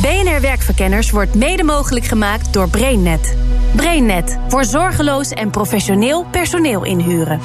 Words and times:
BNR 0.00 0.40
Werkverkenners 0.40 1.10
wordt 1.10 1.34
mede 1.34 1.64
mogelijk 1.64 2.04
gemaakt 2.04 2.52
door 2.52 2.68
BrainNet. 2.68 3.36
BrainNet 3.76 4.38
voor 4.48 4.64
zorgeloos 4.64 5.28
en 5.28 5.50
professioneel 5.50 6.24
personeel 6.30 6.84
inhuren. 6.84 7.40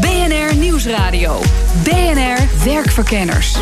BNR 0.00 0.56
Nieuwsradio. 0.56 1.40
BNR 1.82 2.64
Werkverkenners. 2.64 3.56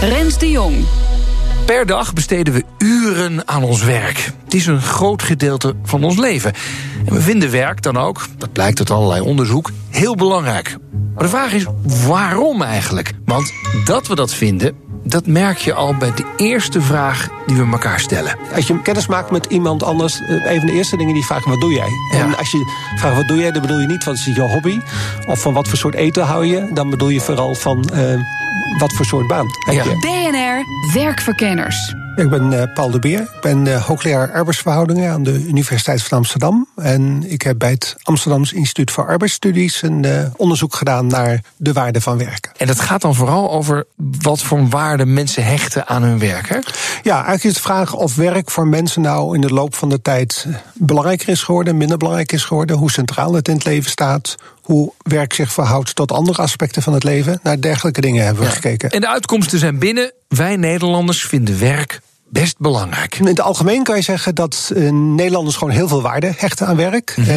Rens 0.00 0.38
de 0.38 0.50
Jong. 0.50 0.84
Per 1.66 1.86
dag 1.86 2.12
besteden 2.12 2.54
we 2.54 2.64
uren 2.78 3.48
aan 3.48 3.62
ons 3.62 3.82
werk. 3.82 4.30
Het 4.44 4.54
is 4.54 4.66
een 4.66 4.82
groot 4.82 5.22
gedeelte 5.22 5.74
van 5.82 6.04
ons 6.04 6.16
leven. 6.16 6.52
En 7.06 7.14
we 7.14 7.20
vinden 7.20 7.50
werk 7.50 7.82
dan 7.82 7.96
ook, 7.96 8.26
dat 8.38 8.52
blijkt 8.52 8.78
uit 8.78 8.90
allerlei 8.90 9.20
onderzoek, 9.20 9.70
heel 9.90 10.14
belangrijk. 10.14 10.76
Maar 11.14 11.24
de 11.24 11.30
vraag 11.30 11.52
is 11.52 11.66
waarom 12.06 12.62
eigenlijk? 12.62 13.12
Want 13.24 13.52
dat 13.84 14.06
we 14.06 14.14
dat 14.14 14.34
vinden, 14.34 14.76
dat 15.14 15.26
merk 15.26 15.58
je 15.58 15.74
al 15.74 15.94
bij 15.94 16.12
de 16.14 16.24
eerste 16.36 16.80
vraag 16.80 17.28
die 17.46 17.56
we 17.56 17.70
elkaar 17.72 18.00
stellen. 18.00 18.36
Als 18.54 18.66
je 18.66 18.82
kennis 18.82 19.06
maakt 19.06 19.30
met 19.30 19.46
iemand 19.46 19.82
anders, 19.82 20.20
eh, 20.20 20.52
een 20.52 20.58
van 20.58 20.66
de 20.66 20.72
eerste 20.72 20.96
dingen 20.96 21.14
die 21.14 21.24
vragen: 21.24 21.50
wat 21.50 21.60
doe 21.60 21.72
jij? 21.72 21.88
Ja. 22.12 22.18
En 22.18 22.36
als 22.36 22.50
je 22.50 22.72
vraagt 22.96 23.16
wat 23.16 23.28
doe 23.28 23.38
jij, 23.38 23.50
dan 23.52 23.62
bedoel 23.62 23.78
je 23.78 23.86
niet 23.86 24.04
wat 24.04 24.14
is 24.14 24.24
je 24.24 24.40
hobby 24.40 24.80
of 25.26 25.40
van 25.40 25.52
wat 25.52 25.68
voor 25.68 25.78
soort 25.78 25.94
eten 25.94 26.24
hou 26.24 26.46
je. 26.46 26.70
Dan 26.72 26.90
bedoel 26.90 27.08
je 27.08 27.20
vooral 27.20 27.54
van 27.54 27.84
eh, 27.88 28.20
wat 28.78 28.92
voor 28.92 29.04
soort 29.04 29.26
baan 29.26 29.46
heb 29.66 29.74
Ja. 29.74 29.82
je. 29.84 29.98
BNR 29.98 30.64
Werkverkenners. 31.00 31.94
Ik 32.16 32.30
ben 32.30 32.60
eh, 32.60 32.74
Paul 32.74 32.90
de 32.90 32.98
Beer. 32.98 33.20
Ik 33.20 33.40
ben 33.40 33.66
eh, 33.66 33.84
hoogleraar 33.84 34.32
arbeidsverhoudingen 34.32 35.12
aan 35.12 35.22
de 35.22 35.44
Universiteit 35.44 36.02
van 36.02 36.18
Amsterdam. 36.18 36.68
En 36.76 37.30
ik 37.30 37.42
heb 37.42 37.58
bij 37.58 37.70
het 37.70 37.96
Amsterdams 38.02 38.52
Instituut 38.52 38.90
voor 38.90 39.06
Arbeidsstudies 39.06 39.82
een 39.82 40.04
eh, 40.04 40.26
onderzoek 40.36 40.74
gedaan 40.74 41.06
naar 41.06 41.40
de 41.56 41.72
waarde 41.72 42.00
van 42.00 42.18
werken. 42.18 42.52
En 42.56 42.66
dat 42.66 42.80
gaat 42.80 43.00
dan 43.00 43.14
vooral 43.14 43.50
over 43.50 43.86
wat 43.96 44.42
voor 44.42 44.68
waarde 44.68 45.06
mensen 45.06 45.44
hechten 45.44 45.86
aan 45.86 46.02
hun 46.02 46.18
werk. 46.18 46.48
Hè? 46.48 46.58
Ja, 47.02 47.14
eigenlijk 47.14 47.44
is 47.44 47.54
het 47.54 47.60
vragen 47.60 47.98
of 47.98 48.14
werk 48.14 48.50
voor 48.50 48.66
mensen 48.66 49.02
nou 49.02 49.34
in 49.34 49.40
de 49.40 49.52
loop 49.52 49.74
van 49.74 49.88
de 49.88 50.02
tijd 50.02 50.46
belangrijker 50.74 51.28
is 51.28 51.42
geworden, 51.42 51.76
minder 51.76 51.96
belangrijk 51.96 52.32
is 52.32 52.44
geworden, 52.44 52.76
hoe 52.76 52.90
centraal 52.90 53.34
het 53.34 53.48
in 53.48 53.54
het 53.54 53.64
leven 53.64 53.90
staat, 53.90 54.36
hoe 54.64 54.92
werk 55.02 55.32
zich 55.32 55.52
verhoudt 55.52 55.94
tot 55.94 56.12
andere 56.12 56.42
aspecten 56.42 56.82
van 56.82 56.92
het 56.92 57.04
leven. 57.04 57.40
Naar 57.42 57.60
dergelijke 57.60 58.00
dingen 58.00 58.24
hebben 58.24 58.44
we 58.44 58.50
gekeken. 58.50 58.90
En 58.90 59.00
de 59.00 59.08
uitkomsten 59.08 59.58
zijn 59.58 59.78
binnen. 59.78 60.12
Wij 60.28 60.56
Nederlanders 60.56 61.22
vinden 61.22 61.60
werk 61.60 62.00
best 62.40 62.58
belangrijk. 62.58 63.18
In 63.18 63.26
het 63.26 63.40
algemeen 63.40 63.82
kan 63.82 63.96
je 63.96 64.02
zeggen 64.02 64.34
dat 64.34 64.70
eh, 64.74 64.90
Nederlanders 64.90 65.56
gewoon 65.56 65.72
heel 65.72 65.88
veel 65.88 66.02
waarde 66.02 66.32
hechten 66.36 66.66
aan 66.66 66.76
werk. 66.76 67.14
Mhm. 67.16 67.30
Eh, 67.30 67.36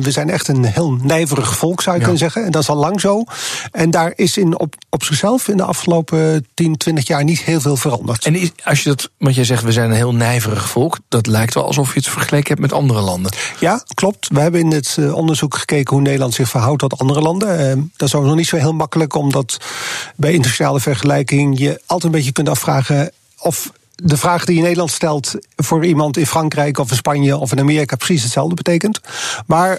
we 0.00 0.10
zijn 0.10 0.30
echt 0.30 0.48
een 0.48 0.64
heel 0.64 0.92
nijverig 0.92 1.56
volk, 1.56 1.82
zou 1.82 1.96
je 1.96 2.02
kunnen 2.02 2.18
zeggen. 2.18 2.44
En 2.44 2.50
dat 2.50 2.62
is 2.62 2.68
al 2.68 2.76
lang 2.76 3.00
zo. 3.00 3.24
En 3.70 3.90
daar 3.90 4.12
is 4.16 4.36
in, 4.36 4.58
op, 4.58 4.74
op 4.90 5.04
zichzelf 5.04 5.48
in 5.48 5.56
de 5.56 5.62
afgelopen 5.62 6.46
10, 6.54 6.76
20 6.76 7.06
jaar 7.06 7.24
niet 7.24 7.40
heel 7.40 7.60
veel 7.60 7.76
veranderd. 7.76 8.24
En 8.24 8.34
is, 8.34 8.52
als 8.64 8.82
je 8.82 8.88
dat, 8.88 9.10
want 9.18 9.34
jij 9.34 9.44
zegt 9.44 9.62
we 9.62 9.72
zijn 9.72 9.90
een 9.90 9.96
heel 9.96 10.14
nijverig 10.14 10.68
volk, 10.68 10.98
dat 11.08 11.26
lijkt 11.26 11.54
wel 11.54 11.66
alsof 11.66 11.92
je 11.92 11.98
het 11.98 12.08
vergeleken 12.08 12.48
hebt 12.48 12.60
met 12.60 12.72
andere 12.72 13.00
landen. 13.00 13.32
Ja, 13.60 13.82
klopt. 13.94 14.28
We 14.28 14.40
hebben 14.40 14.60
in 14.60 14.70
het 14.70 14.96
eh, 14.98 15.14
onderzoek 15.14 15.56
gekeken 15.56 15.94
hoe 15.94 16.04
Nederland 16.04 16.34
zich 16.34 16.48
verhoudt 16.48 16.78
tot 16.78 16.98
andere 16.98 17.20
landen. 17.20 17.70
Eh, 17.70 17.76
dat 17.96 18.08
is 18.08 18.14
ook 18.14 18.24
nog 18.24 18.34
niet 18.34 18.48
zo 18.48 18.56
heel 18.56 18.72
makkelijk, 18.72 19.14
omdat 19.14 19.56
bij 20.16 20.32
internationale 20.32 20.80
vergelijking 20.80 21.58
je 21.58 21.80
altijd 21.86 22.04
een 22.04 22.18
beetje 22.18 22.32
kunt 22.32 22.48
afvragen 22.48 23.10
of 23.38 23.70
de 23.94 24.16
vraag 24.16 24.44
die 24.44 24.52
je 24.54 24.58
in 24.60 24.64
Nederland 24.66 24.90
stelt 24.90 25.34
voor 25.56 25.84
iemand 25.84 26.16
in 26.16 26.26
Frankrijk 26.26 26.78
of 26.78 26.90
in 26.90 26.96
Spanje 26.96 27.36
of 27.38 27.52
in 27.52 27.58
Amerika 27.60 27.96
precies 27.96 28.22
hetzelfde 28.22 28.54
betekent. 28.54 29.00
Maar 29.46 29.78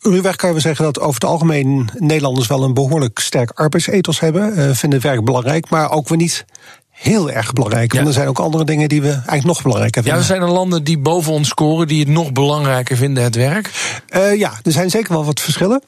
ruwweg 0.00 0.36
kan 0.36 0.48
je 0.48 0.54
wel 0.54 0.64
zeggen 0.64 0.84
dat 0.84 1.00
over 1.00 1.14
het 1.14 1.24
algemeen 1.30 1.88
Nederlanders 1.98 2.46
wel 2.46 2.62
een 2.62 2.74
behoorlijk 2.74 3.18
sterk 3.18 3.50
arbeidsethos 3.50 4.20
hebben. 4.20 4.56
eh, 4.56 4.74
vinden 4.74 5.00
werk 5.00 5.24
belangrijk, 5.24 5.70
maar 5.70 5.90
ook 5.90 6.08
weer 6.08 6.18
niet 6.18 6.44
heel 6.90 7.30
erg 7.30 7.52
belangrijk. 7.52 7.92
Want 7.92 8.02
Ja. 8.04 8.08
er 8.08 8.14
zijn 8.14 8.28
ook 8.28 8.38
andere 8.38 8.64
dingen 8.64 8.88
die 8.88 9.02
we 9.02 9.08
eigenlijk 9.10 9.44
nog 9.44 9.62
belangrijker 9.62 10.02
Ja, 10.04 10.08
vinden. 10.08 10.20
er 10.28 10.34
zijn 10.36 10.48
er 10.48 10.54
landen 10.54 10.84
die 10.84 10.98
boven 10.98 11.32
ons 11.32 11.48
scoren, 11.48 11.88
die 11.88 11.98
het 12.00 12.08
nog 12.08 12.32
belangrijker 12.32 12.96
vinden, 12.96 13.22
het 13.22 13.34
werk. 13.34 13.70
Eh, 14.08 14.34
ja, 14.38 14.52
er 14.62 14.72
zijn 14.72 14.90
zeker 14.90 15.12
wel 15.12 15.24
wat 15.24 15.40
verschillen. 15.40 15.82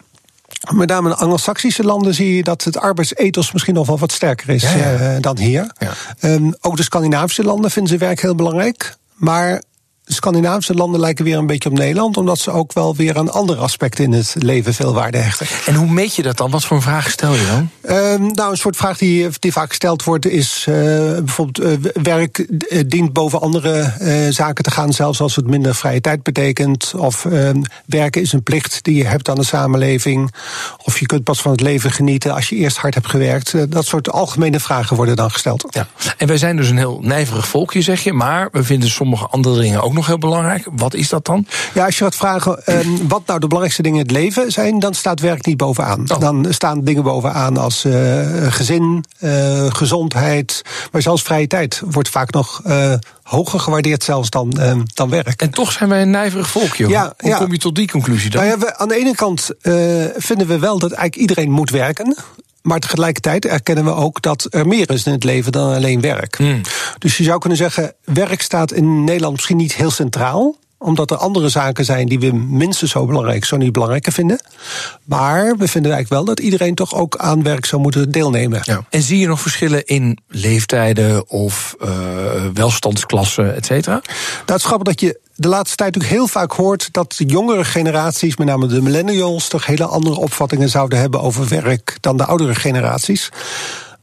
Met 0.75 0.89
name 0.89 1.09
in 1.09 1.15
anglo-saxische 1.15 1.85
landen 1.85 2.15
zie 2.15 2.37
je 2.37 2.43
dat 2.43 2.65
het 2.65 2.79
arbeidsethos 2.79 3.53
misschien 3.53 3.75
nog 3.75 3.87
wel 3.87 3.99
wat 3.99 4.13
sterker 4.13 4.49
is 4.49 4.63
Ja, 4.63 4.77
ja. 4.77 4.97
eh, 4.97 5.21
dan 5.21 5.39
hier. 5.39 5.71
Ja. 5.79 5.93
Ehm, 6.21 6.51
ook 6.61 6.77
de 6.77 6.83
Scandinavische 6.83 7.45
landen 7.45 7.71
vinden 7.71 7.93
ze 7.93 7.99
werk 7.99 8.21
heel 8.21 8.35
belangrijk. 8.35 8.97
Maar 9.15 9.63
Scandinavische 10.09 10.75
landen 10.75 11.01
lijken 11.01 11.25
weer 11.25 11.39
een 11.39 11.47
beetje 11.47 11.69
op 11.69 11.79
Nederland, 11.79 12.17
omdat 12.17 12.39
ze 12.39 12.51
ook 12.51 12.73
wel 12.73 12.97
weer 12.97 13.19
aan 13.19 13.33
andere 13.33 13.61
aspecten 13.61 14.05
in 14.05 14.13
het 14.13 14.35
leven 14.39 14.75
veel 14.75 14.95
waarde 14.95 15.19
hechten. 15.19 15.47
En 15.67 15.75
hoe 15.75 15.91
meet 15.91 16.15
je 16.15 16.23
dat 16.23 16.37
dan? 16.37 16.51
Wat 16.51 16.65
voor 16.65 16.77
een 16.77 16.83
vraag 16.83 17.11
stel 17.11 17.35
je 17.35 17.47
dan? 17.47 17.71
Ehm, 17.81 18.27
nou, 18.27 18.51
een 18.51 18.57
soort 18.57 18.77
vraag 18.77 18.99
die, 18.99 19.29
die 19.39 19.53
vaak 19.53 19.69
gesteld 19.69 20.05
wordt 20.05 20.27
is 20.27 20.65
eh, 20.69 20.75
bijvoorbeeld 21.25 21.59
eh, 21.59 22.03
werk 22.03 22.39
eh, 22.39 22.81
dient 22.87 23.13
boven 23.13 23.41
andere 23.41 23.93
zaken 24.31 24.65
te 24.65 24.71
gaan, 24.71 24.93
zelfs 24.93 25.21
als 25.21 25.37
het 25.37 25.47
minder 25.47 25.75
vrije 25.75 26.01
tijd 26.01 26.23
betekent. 26.23 26.93
Of 26.97 27.25
ehm, 27.25 27.63
werken 27.87 28.23
is 28.23 28.33
een 28.33 28.43
plicht 28.43 28.79
die 28.83 28.97
je 28.97 29.05
hebt 29.05 29.29
aan 29.29 29.37
de 29.37 29.45
samenleving. 29.45 30.35
Of 30.85 30.99
je 30.99 31.07
kunt 31.07 31.25
pas 31.25 31.41
van 31.41 31.51
het 31.51 31.61
leven 31.61 31.91
genieten 31.91 32.35
als 32.35 32.49
je 32.49 32.57
eerst 32.57 32.77
hard 32.77 32.95
hebt 32.95 33.09
gewerkt. 33.09 33.71
Dat 33.71 33.87
soort 33.87 34.11
algemene 34.11 34.61
vragen 34.61 34.97
worden 34.97 35.17
dan 35.17 35.31
gesteld. 35.31 35.67
Ja. 35.71 35.87
En 36.17 36.27
wij 36.27 36.37
zijn 36.37 36.57
dus 36.57 36.69
een 36.69 36.77
heel 36.77 37.01
nijverig 37.03 37.49
volkje, 37.49 37.83
zeg 37.83 38.01
je, 38.01 38.13
maar 38.13 38.49
we 38.53 38.65
vinden 38.65 38.89
sommige 38.89 39.27
andere 39.27 39.61
dingen 39.61 39.83
ook 39.83 39.93
nog 39.99 40.07
heel 40.07 40.19
belangrijk. 40.19 40.69
Wat 40.73 40.95
is 40.95 41.09
dat 41.09 41.25
dan? 41.25 41.47
Ja, 41.75 41.85
als 41.85 41.99
je 41.99 42.05
gaat 42.05 42.17
vragen 42.17 42.67
ehm, 42.67 42.89
wat 43.09 43.27
nou 43.27 43.41
de 43.41 43.47
belangrijkste 43.47 43.83
dingen 43.83 43.99
in 43.99 44.07
het 44.07 44.17
leven 44.17 44.53
zijn, 44.53 44.79
dan 44.79 44.95
staat 44.95 45.21
werk 45.21 45.47
niet 45.47 45.57
bovenaan. 45.57 46.01
Oh. 46.11 46.21
Dan 46.21 46.47
staan 46.49 46.85
dingen 46.85 47.03
bovenaan 47.03 47.57
als 47.57 47.85
eh, 47.85 47.93
gezin, 48.49 49.05
eh, 49.19 49.67
gezondheid, 49.69 50.63
maar 50.93 51.03
zelfs 51.03 51.23
vrije 51.23 51.47
tijd 51.47 51.83
wordt 51.91 52.09
vaak 52.09 52.33
nog 52.33 52.61
eh, 52.65 52.93
hoger 53.23 53.61
gewaardeerd 53.61 54.05
zelfs 54.05 54.31
dan, 54.31 54.53
ehm, 54.53 54.81
dan 54.95 55.09
werk. 55.09 55.43
En 55.43 55.51
toch 55.51 55.73
zijn 55.73 55.89
wij 55.89 56.03
een 56.03 56.11
nijverig 56.11 56.49
volkje. 56.49 56.89
Ja, 56.89 57.15
Hoe 57.19 57.31
ja. 57.31 57.39
kom 57.39 57.53
je 57.53 57.59
tot 57.59 57.75
die 57.75 57.91
conclusie 57.91 58.31
dan? 58.31 58.45
Nou 58.45 58.59
ja, 58.59 58.67
we, 58.67 58.77
aan 58.77 58.89
de 58.89 58.97
ene 58.97 59.15
kant 59.15 59.51
vinden 60.17 60.47
we 60.47 60.59
wel 60.59 60.79
dat 60.79 60.93
eigenlijk 60.93 61.17
iedereen 61.17 61.51
moet 61.51 61.71
werken. 61.71 62.17
Maar 62.69 62.81
tegelijkertijd 62.81 63.45
erkennen 63.45 63.85
we 63.85 63.95
ook 63.95 64.23
dat 64.23 64.47
er 64.51 64.67
meer 64.67 64.91
is 64.91 65.05
in 65.05 65.13
het 65.13 65.25
leven 65.25 65.53
dan 65.53 65.75
alleen 65.75 66.01
werk. 66.01 66.37
Hmm. 66.37 66.61
Dus 66.99 67.17
je 67.17 67.25
zou 67.25 67.39
kunnen 67.39 67.59
zeggen, 67.59 67.93
werk 68.05 68.43
staat 68.43 68.73
in 68.73 69.05
Nederland 69.05 69.33
misschien 69.33 69.57
niet 69.57 69.75
heel 69.75 69.91
centraal 69.91 70.57
omdat 70.79 71.11
er 71.11 71.17
andere 71.17 71.49
zaken 71.49 71.85
zijn 71.85 72.07
die 72.07 72.19
we 72.19 72.33
minstens 72.35 72.91
zo 72.91 73.07
belangrijk, 73.07 73.45
zo 73.45 73.57
niet 73.57 73.73
belangrijker 73.73 74.13
vinden. 74.13 74.41
Maar 75.05 75.45
we 75.57 75.69
vinden 75.69 75.93
eigenlijk 75.93 76.09
wel 76.09 76.25
dat 76.25 76.41
iedereen 76.41 76.75
toch 76.75 76.95
ook 76.95 77.17
aan 77.17 77.43
werk 77.43 77.65
zou 77.65 77.83
moeten 77.83 78.11
deelnemen. 78.11 78.61
Ja. 78.63 78.85
En 78.91 79.03
zie 79.03 79.19
je 79.19 79.27
nog 79.27 79.41
verschillen 79.41 79.85
in 79.85 80.19
leeftijden 80.29 81.29
of 81.29 81.75
eh, 81.81 81.91
welstandsklassen, 82.55 83.55
et 83.55 83.67
cetera? 83.67 83.95
Nou, 83.95 84.07
het 84.47 84.57
is 84.57 84.65
grappig 84.65 84.87
dat 84.87 85.01
je 85.01 85.21
de 85.41 85.49
laatste 85.49 85.77
tijd 85.77 85.95
natuurlijk 85.95 86.21
heel 86.21 86.29
vaak 86.29 86.53
hoort 86.53 86.89
dat 86.93 87.15
de 87.17 87.25
jongere 87.25 87.65
generaties, 87.65 88.37
met 88.37 88.47
name 88.47 88.67
de 88.67 88.83
millennials, 88.83 89.49
toch 89.49 89.67
hele 89.67 89.85
andere 89.85 90.17
opvattingen 90.17 90.69
zouden 90.69 90.99
hebben 90.99 91.21
over 91.21 91.49
werk 91.49 91.97
dan 92.01 92.17
de 92.17 92.25
oudere 92.25 92.55
generaties. 92.55 93.29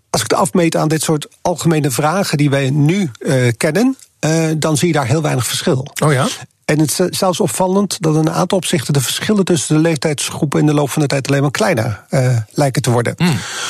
Als 0.09 0.22
ik 0.22 0.31
het 0.31 0.40
afmeet 0.40 0.75
aan 0.75 0.88
dit 0.88 1.01
soort 1.01 1.28
algemene 1.41 1.91
vragen 1.91 2.37
die 2.37 2.49
wij 2.49 2.70
nu 2.70 3.11
eh, 3.20 3.35
kennen, 3.58 3.97
eh, 4.20 4.47
dan 4.58 4.78
zie 4.78 4.87
je 4.87 4.93
daar 4.93 5.08
heel 5.08 5.22
weinig 5.22 5.47
verschil. 5.47 5.87
Oh 6.03 6.11
ja? 6.14 6.28
En 6.66 6.79
het 6.79 6.99
is 6.99 7.17
zelfs 7.17 7.40
opvallend 7.40 8.02
dat 8.02 8.14
in 8.14 8.20
een 8.20 8.31
aantal 8.31 8.58
opzichten 8.58 8.93
de 8.93 9.02
verschillen 9.02 9.46
tussen 9.46 9.76
de 9.76 9.81
leeftijdsgroepen 9.81 10.59
in 10.59 10.66
de 10.66 10.73
loop 10.73 10.90
van 10.90 11.02
de 11.02 11.08
tijd 11.08 11.28
alleen 11.28 11.41
maar 11.41 11.52
kleiner 11.52 12.05
eh, 12.09 12.38
lijken 12.52 12.81
te 12.81 12.91
worden. 12.91 13.16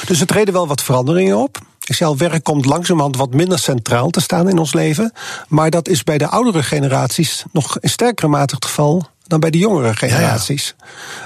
Dus 0.06 0.20
er 0.20 0.28
treden 0.28 0.54
wel 0.54 0.68
wat 0.68 0.84
veranderingen 0.84 1.38
op. 1.38 1.60
Ik 1.86 1.96
zei 1.96 2.10
al, 2.10 2.18
werk 2.18 2.44
komt 2.44 2.66
langzamerhand 2.66 3.18
wat 3.18 3.34
minder 3.34 3.60
centraal 3.60 4.10
te 4.10 4.22
staan 4.22 4.50
in 4.50 4.58
ons 4.58 4.74
leven. 4.74 5.12
Maar 5.48 5.70
dat 5.70 5.88
is 5.88 6.04
bij 6.04 6.18
de 6.18 6.28
oudere 6.28 6.64
generaties 6.64 7.44
nog 7.52 7.80
in 7.80 7.90
sterkere 7.90 8.28
mate 8.28 8.56
het 8.56 8.66
geval 8.66 9.08
dan 9.28 9.40
bij 9.40 9.50
de 9.50 9.58
jongere 9.58 9.96
generaties. 9.96 10.76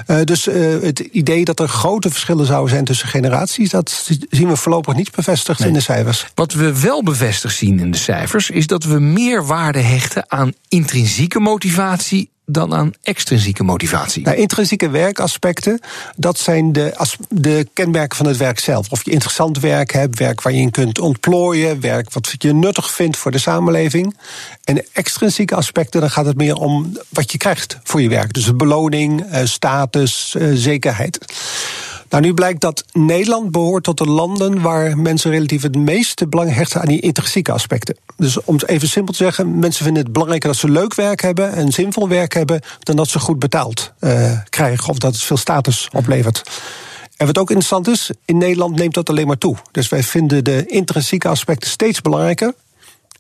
Eh, 0.05 0.21
dus 0.23 0.47
eh, 0.47 0.81
het 0.81 0.99
idee 0.99 1.45
dat 1.45 1.59
er 1.59 1.67
grote 1.67 2.09
verschillen 2.09 2.45
zouden 2.45 2.69
zijn 2.69 2.85
tussen 2.85 3.07
generaties, 3.07 3.69
dat 3.69 4.09
zien 4.29 4.47
we 4.47 4.55
voorlopig 4.55 4.95
niet 4.95 5.11
bevestigd 5.11 5.59
in 5.59 5.73
de 5.73 5.79
cijfers. 5.79 6.25
Wat 6.35 6.53
we 6.53 6.81
wel 6.81 7.03
bevestigd 7.03 7.55
zien 7.55 7.79
in 7.79 7.91
de 7.91 7.97
cijfers, 7.97 8.49
is 8.49 8.67
dat 8.67 8.83
we 8.83 8.99
meer 8.99 9.45
waarde 9.45 9.79
hechten 9.79 10.31
aan 10.31 10.53
intrinsieke 10.67 11.39
motivatie 11.39 12.29
dan 12.51 12.73
aan 12.73 12.93
extrinsieke 13.01 13.63
motivatie? 13.63 14.23
Nou, 14.23 14.37
intrinsieke 14.37 14.89
werkaspecten, 14.89 15.79
dat 16.15 16.39
zijn 16.39 16.71
de, 16.71 17.07
de 17.29 17.67
kenmerken 17.73 18.17
van 18.17 18.25
het 18.25 18.37
werk 18.37 18.59
zelf. 18.59 18.89
Of 18.89 19.05
je 19.05 19.11
interessant 19.11 19.59
werk 19.59 19.91
hebt, 19.91 20.19
werk 20.19 20.41
waar 20.41 20.53
je 20.53 20.61
in 20.61 20.71
kunt 20.71 20.99
ontplooien, 20.99 21.81
werk 21.81 22.13
wat 22.13 22.33
je 22.37 22.53
nuttig 22.53 22.91
vindt 22.91 23.17
voor 23.17 23.31
de 23.31 23.37
samenleving. 23.37 24.17
En 24.63 24.85
extrinsieke 24.93 25.55
aspecten, 25.55 26.01
dan 26.01 26.09
gaat 26.09 26.25
het 26.25 26.37
meer 26.37 26.55
om 26.55 26.97
wat 27.09 27.31
je 27.31 27.37
krijgt 27.37 27.77
voor 27.83 28.01
je 28.01 28.09
werk. 28.09 28.33
Dus 28.33 28.55
beloning, 28.55 29.21
eh, 29.21 29.45
status, 29.45 30.35
eh, 30.35 30.47
zekerheid. 30.53 31.17
Nou, 32.09 32.23
nu 32.23 32.33
blijkt 32.33 32.61
dat 32.61 32.83
Nederland 32.91 33.51
behoort 33.51 33.83
tot 33.83 33.97
de 33.97 34.05
landen 34.05 34.61
waar 34.61 34.97
mensen 34.97 35.31
relatief 35.31 35.61
het 35.61 35.75
meeste 35.75 36.27
belang 36.27 36.53
hechten 36.53 36.81
aan 36.81 36.87
die 36.87 36.99
intrinsieke 36.99 37.51
aspecten. 37.51 37.97
Dus 38.17 38.43
om 38.43 38.53
het 38.53 38.67
even 38.67 38.87
simpel 38.87 39.13
te 39.13 39.23
zeggen, 39.23 39.59
mensen 39.59 39.83
vinden 39.83 40.03
het 40.03 40.11
belangrijker 40.11 40.49
dat 40.49 40.57
ze 40.57 40.69
leuk 40.69 40.95
werk 40.95 41.21
hebben 41.21 41.53
en 41.53 41.71
zinvol 41.71 42.07
werk 42.07 42.33
hebben, 42.33 42.61
dan 42.79 42.95
dat 42.95 43.07
ze 43.07 43.19
goed 43.19 43.39
betaald 43.39 43.93
uh, 43.99 44.39
krijgen 44.49 44.89
of 44.89 44.97
dat 44.97 45.13
het 45.13 45.23
veel 45.23 45.37
status 45.37 45.89
oplevert. 45.91 46.43
En 47.17 47.25
wat 47.25 47.37
ook 47.37 47.49
interessant 47.49 47.87
is, 47.87 48.11
in 48.25 48.37
Nederland 48.37 48.75
neemt 48.75 48.93
dat 48.93 49.09
alleen 49.09 49.27
maar 49.27 49.37
toe. 49.37 49.55
Dus 49.71 49.89
wij 49.89 50.03
vinden 50.03 50.43
de 50.43 50.65
intrinsieke 50.65 51.27
aspecten 51.27 51.69
steeds 51.69 52.01
belangrijker 52.01 52.53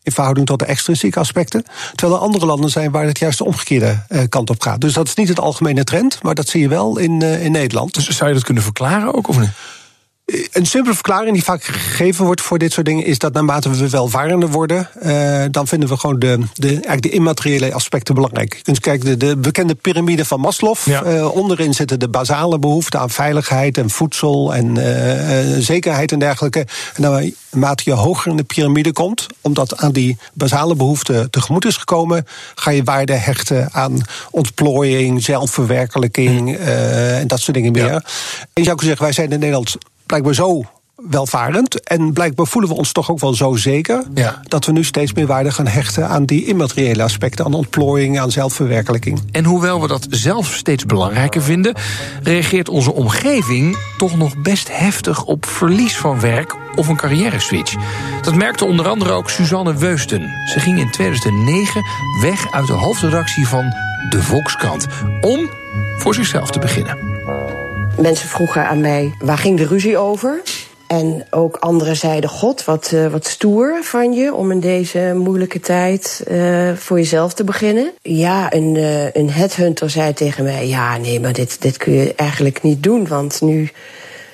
in 0.09 0.15
verhouding 0.15 0.47
tot 0.47 0.59
de 0.59 0.65
extrinsieke 0.65 1.19
aspecten. 1.19 1.63
Terwijl 1.95 2.19
er 2.19 2.25
andere 2.25 2.45
landen 2.45 2.69
zijn 2.69 2.91
waar 2.91 3.05
het 3.05 3.19
juist 3.19 3.37
de 3.37 3.45
omgekeerde 3.45 4.03
uh, 4.09 4.21
kant 4.29 4.49
op 4.49 4.61
gaat. 4.61 4.81
Dus 4.81 4.93
dat 4.93 5.07
is 5.07 5.13
niet 5.13 5.27
het 5.27 5.39
algemene 5.39 5.83
trend, 5.83 6.23
maar 6.23 6.35
dat 6.35 6.47
zie 6.47 6.61
je 6.61 6.67
wel 6.67 6.97
in, 6.97 7.21
uh, 7.21 7.45
in 7.45 7.51
Nederland. 7.51 7.93
Dus 7.93 8.09
zou 8.09 8.29
je 8.29 8.35
dat 8.35 8.43
kunnen 8.43 8.63
verklaren 8.63 9.13
ook, 9.13 9.27
of 9.27 9.39
niet? 9.39 9.49
Een 10.51 10.65
simpele 10.65 10.93
verklaring 10.93 11.33
die 11.33 11.43
vaak 11.43 11.63
gegeven 11.63 12.25
wordt 12.25 12.41
voor 12.41 12.57
dit 12.57 12.71
soort 12.71 12.85
dingen 12.85 13.05
is 13.05 13.17
dat 13.17 13.33
naarmate 13.33 13.69
we 13.69 13.89
welvarender 13.89 14.49
worden, 14.49 14.89
uh, 15.03 15.43
dan 15.51 15.67
vinden 15.67 15.89
we 15.89 15.97
gewoon 15.97 16.19
de, 16.19 16.43
de, 16.53 16.67
eigenlijk 16.67 17.01
de 17.01 17.09
immateriële 17.09 17.73
aspecten 17.73 18.15
belangrijk. 18.15 18.55
Je 18.55 18.61
kunt 18.61 18.79
kijken, 18.79 19.05
de, 19.05 19.17
de 19.17 19.37
bekende 19.37 19.75
piramide 19.75 20.25
van 20.25 20.39
Maslow. 20.39 20.75
Ja. 20.85 21.03
Uh, 21.03 21.35
onderin 21.35 21.73
zitten 21.73 21.99
de 21.99 22.09
basale 22.09 22.59
behoeften 22.59 22.99
aan 22.99 23.09
veiligheid 23.09 23.77
en 23.77 23.89
voedsel 23.89 24.55
en 24.55 24.75
uh, 24.75 25.63
zekerheid 25.63 26.11
en 26.11 26.19
dergelijke. 26.19 26.67
En 26.95 27.01
naarmate 27.01 27.83
je 27.85 27.91
hoger 27.91 28.31
in 28.31 28.37
de 28.37 28.43
piramide 28.43 28.93
komt, 28.93 29.27
omdat 29.41 29.77
aan 29.77 29.91
die 29.91 30.17
basale 30.33 30.75
behoeften 30.75 31.29
tegemoet 31.29 31.65
is 31.65 31.77
gekomen, 31.77 32.27
ga 32.55 32.71
je 32.71 32.83
waarde 32.83 33.13
hechten 33.13 33.69
aan 33.71 34.01
ontplooiing, 34.31 35.23
zelfverwerkelijking 35.23 36.57
en 36.57 37.27
dat 37.27 37.39
soort 37.39 37.57
dingen 37.57 37.71
meer. 37.71 37.85
Ja. 37.85 37.93
En 37.93 38.01
je 38.53 38.63
zou 38.63 38.75
kunnen 38.75 38.85
zeggen, 38.85 39.03
wij 39.03 39.13
zijn 39.13 39.31
in 39.31 39.39
Nederland 39.39 39.77
blijkbaar 40.09 40.33
zo 40.33 40.63
welvarend. 41.09 41.83
En 41.83 42.13
blijkbaar 42.13 42.47
voelen 42.47 42.69
we 42.69 42.77
ons 42.77 42.91
toch 42.91 43.11
ook 43.11 43.19
wel 43.19 43.33
zo 43.33 43.55
zeker 43.55 44.03
ja. 44.13 44.41
dat 44.47 44.65
we 44.65 44.71
nu 44.71 44.83
steeds 44.83 45.13
meer 45.13 45.27
waarde 45.27 45.51
gaan 45.51 45.67
hechten 45.67 46.07
aan 46.07 46.25
die 46.25 46.45
immateriële 46.45 47.03
aspecten, 47.03 47.45
aan 47.45 47.53
ontplooiing, 47.53 48.19
aan 48.19 48.31
zelfverwerkelijking. 48.31 49.21
En 49.31 49.45
hoewel 49.45 49.81
we 49.81 49.87
dat 49.87 50.07
zelf 50.09 50.53
steeds 50.53 50.85
belangrijker 50.85 51.41
vinden, 51.41 51.75
reageert 52.23 52.69
onze 52.69 52.93
omgeving 52.93 53.77
toch 53.97 54.17
nog 54.17 54.37
best 54.37 54.77
heftig 54.77 55.23
op 55.23 55.45
verlies 55.45 55.97
van 55.97 56.19
werk 56.19 56.55
of 56.75 56.87
een 56.87 56.97
carrière 56.97 57.39
switch. 57.39 57.75
Dat 58.21 58.35
merkte 58.35 58.65
onder 58.65 58.87
andere 58.87 59.11
ook 59.11 59.29
Suzanne 59.29 59.75
Weusten. 59.75 60.31
Ze 60.45 60.59
ging 60.59 60.79
in 60.79 60.91
2009 60.91 61.83
weg 62.21 62.51
uit 62.51 62.67
de 62.67 62.73
hoofdredactie 62.73 63.47
van 63.47 63.73
de 64.09 64.23
Volkskrant 64.23 64.87
om 65.21 65.49
voor 65.97 66.13
zichzelf 66.13 66.51
te 66.51 66.59
beginnen. 66.59 67.18
Mensen 68.01 68.29
vroegen 68.29 68.67
aan 68.67 68.81
mij, 68.81 69.13
waar 69.19 69.37
ging 69.37 69.57
de 69.57 69.65
ruzie 69.65 69.97
over? 69.97 70.41
En 70.87 71.25
ook 71.29 71.55
anderen 71.55 71.95
zeiden, 71.95 72.29
god, 72.29 72.65
wat, 72.65 72.91
uh, 72.93 73.07
wat 73.07 73.25
stoer 73.25 73.79
van 73.83 74.13
je 74.13 74.33
om 74.33 74.51
in 74.51 74.59
deze 74.59 75.13
moeilijke 75.15 75.59
tijd 75.59 76.23
uh, 76.31 76.73
voor 76.75 76.97
jezelf 76.97 77.33
te 77.33 77.43
beginnen. 77.43 77.91
Ja, 78.01 78.53
een, 78.53 78.75
uh, 78.75 79.11
een 79.11 79.29
headhunter 79.29 79.89
zei 79.89 80.13
tegen 80.13 80.43
mij, 80.43 80.67
ja, 80.67 80.97
nee, 80.97 81.19
maar 81.19 81.33
dit, 81.33 81.61
dit 81.61 81.77
kun 81.77 81.93
je 81.93 82.13
eigenlijk 82.15 82.61
niet 82.63 82.83
doen, 82.83 83.07
want 83.07 83.41
nu, 83.41 83.69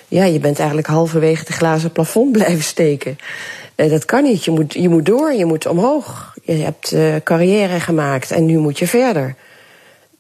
ja, 0.08 0.24
je 0.24 0.40
bent 0.40 0.58
eigenlijk 0.58 0.88
halverwege 0.88 1.44
het 1.46 1.56
glazen 1.56 1.92
plafond 1.92 2.32
blijven 2.38 2.64
steken. 2.64 3.18
dat 3.76 4.06
kan 4.06 4.24
niet, 4.24 4.46
je 4.46 4.52
moet, 4.52 4.74
je 4.74 4.90
moet 4.90 5.06
door, 5.06 5.34
je 5.34 5.46
moet 5.46 5.66
omhoog. 5.66 6.34
Je 6.44 6.54
hebt 6.54 6.96
carrière 7.24 7.80
gemaakt 7.80 8.32
en 8.32 8.46
nu 8.46 8.58
moet 8.58 8.80
je 8.80 8.88
verder. 8.88 9.36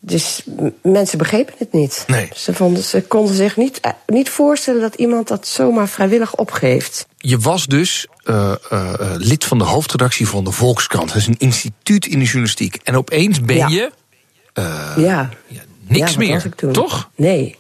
Dus 0.06 0.44
mensen 0.82 1.18
begrepen 1.18 1.54
het 1.58 1.74
niet. 1.74 2.04
Nee. 2.08 2.30
Ze, 2.36 2.54
vonden, 2.54 2.84
ze 2.84 3.02
konden 3.02 3.36
zich 3.36 3.58
niet, 3.58 3.80
niet 4.08 4.30
voorstellen 4.30 4.82
dat 4.82 4.96
iemand 4.96 5.28
dat 5.28 5.48
zomaar 5.48 5.90
vrijwillig 5.90 6.36
opgeeft. 6.36 7.08
Je 7.18 7.38
was 7.38 7.66
dus 7.66 8.08
uh, 8.26 8.52
uh, 8.72 8.94
lid 9.18 9.44
van 9.46 9.58
de 9.58 9.64
hoofdredactie 9.64 10.28
van 10.28 10.44
de 10.44 10.52
Volkskrant. 10.52 11.08
Dat 11.08 11.18
is 11.18 11.28
een 11.28 11.38
instituut 11.38 12.06
in 12.06 12.20
de 12.20 12.26
journalistiek. 12.26 12.80
En 12.84 12.96
opeens 12.96 13.42
ben 13.42 13.56
ja. 13.56 13.68
je. 13.68 13.92
Uh, 14.54 14.94
ja. 14.98 15.30
ja. 15.48 15.62
Niks 15.88 16.12
ja, 16.12 16.18
meer. 16.18 16.50
Toch? 16.72 17.10
Nee. 17.16 17.56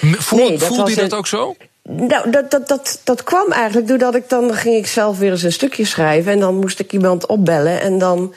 Voel, 0.00 0.38
nee, 0.38 0.58
voelde 0.58 0.90
je 0.90 0.96
dat 0.96 1.12
een... 1.12 1.18
ook 1.18 1.26
zo? 1.26 1.56
Nou, 1.82 2.30
dat, 2.30 2.50
dat, 2.50 2.68
dat, 2.68 3.00
dat 3.04 3.22
kwam 3.22 3.52
eigenlijk 3.52 3.88
doordat 3.88 4.14
ik 4.14 4.28
dan 4.28 4.54
ging 4.54 4.76
ik 4.76 4.86
zelf 4.86 5.18
weer 5.18 5.30
eens 5.30 5.42
een 5.42 5.52
stukje 5.52 5.84
schrijven. 5.84 6.32
En 6.32 6.40
dan 6.40 6.54
moest 6.54 6.78
ik 6.78 6.92
iemand 6.92 7.26
opbellen. 7.26 7.80
En 7.80 7.98
dan 7.98 8.34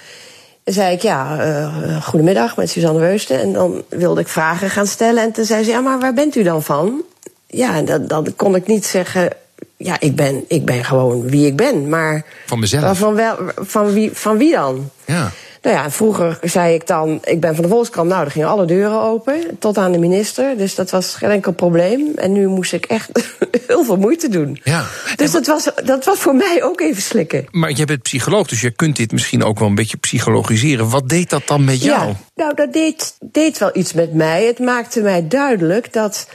zei 0.71 0.95
ik, 0.95 1.01
ja, 1.01 1.47
uh, 1.47 2.03
goedemiddag 2.03 2.55
met 2.55 2.69
Suzanne 2.69 2.99
Weusten. 2.99 3.39
En 3.39 3.53
dan 3.53 3.83
wilde 3.89 4.21
ik 4.21 4.27
vragen 4.27 4.69
gaan 4.69 4.87
stellen. 4.87 5.23
En 5.23 5.31
toen 5.31 5.45
zei 5.45 5.63
ze, 5.63 5.69
ja, 5.69 5.79
maar 5.79 5.99
waar 5.99 6.13
bent 6.13 6.35
u 6.35 6.43
dan 6.43 6.63
van? 6.63 7.01
Ja, 7.47 7.75
en 7.75 7.85
dan, 7.85 8.07
dan 8.07 8.35
kon 8.35 8.55
ik 8.55 8.67
niet 8.67 8.85
zeggen, 8.85 9.29
ja, 9.77 9.99
ik 9.99 10.15
ben, 10.15 10.43
ik 10.47 10.65
ben 10.65 10.83
gewoon 10.83 11.29
wie 11.29 11.45
ik 11.45 11.55
ben. 11.55 11.89
Maar 11.89 12.25
van 12.45 12.59
mezelf? 12.59 12.97
Van, 12.97 13.13
wel, 13.13 13.37
van, 13.55 13.93
wie, 13.93 14.09
van 14.13 14.37
wie 14.37 14.51
dan? 14.51 14.89
Ja. 15.05 15.31
Nou 15.61 15.75
ja, 15.75 15.91
vroeger 15.91 16.39
zei 16.41 16.73
ik 16.73 16.87
dan, 16.87 17.19
ik 17.23 17.39
ben 17.39 17.55
van 17.55 17.63
de 17.63 17.69
Volkskrant. 17.69 18.09
Nou, 18.09 18.25
er 18.25 18.31
gingen 18.31 18.47
alle 18.47 18.65
deuren 18.65 19.01
open, 19.01 19.57
tot 19.59 19.77
aan 19.77 19.91
de 19.91 19.97
minister. 19.97 20.57
Dus 20.57 20.75
dat 20.75 20.89
was 20.89 21.15
geen 21.15 21.29
enkel 21.29 21.51
probleem. 21.51 22.11
En 22.15 22.31
nu 22.31 22.47
moest 22.47 22.73
ik 22.73 22.85
echt 22.85 23.09
heel 23.67 23.83
veel 23.83 23.97
moeite 23.97 24.29
doen. 24.29 24.59
Ja. 24.63 24.85
Dus 25.15 25.31
dat 25.31 25.47
was, 25.47 25.69
dat 25.83 26.05
was 26.05 26.19
voor 26.19 26.35
mij 26.35 26.63
ook 26.63 26.81
even 26.81 27.01
slikken. 27.01 27.45
Maar 27.51 27.71
je 27.71 27.85
bent 27.85 28.01
psycholoog, 28.01 28.47
dus 28.47 28.61
je 28.61 28.71
kunt 28.71 28.95
dit 28.95 29.11
misschien 29.11 29.43
ook 29.43 29.59
wel 29.59 29.67
een 29.67 29.75
beetje 29.75 29.97
psychologiseren. 29.97 30.89
Wat 30.89 31.09
deed 31.09 31.29
dat 31.29 31.47
dan 31.47 31.63
met 31.63 31.83
jou? 31.83 32.07
Ja, 32.07 32.15
nou, 32.35 32.53
dat 32.55 32.73
deed, 32.73 33.15
deed 33.19 33.57
wel 33.57 33.71
iets 33.73 33.93
met 33.93 34.13
mij. 34.13 34.45
Het 34.45 34.59
maakte 34.59 35.01
mij 35.01 35.27
duidelijk 35.27 35.93
dat 35.93 36.27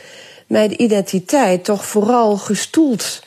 mijn 0.46 0.82
identiteit 0.82 1.64
toch 1.64 1.86
vooral 1.86 2.36
gestoeld 2.36 3.22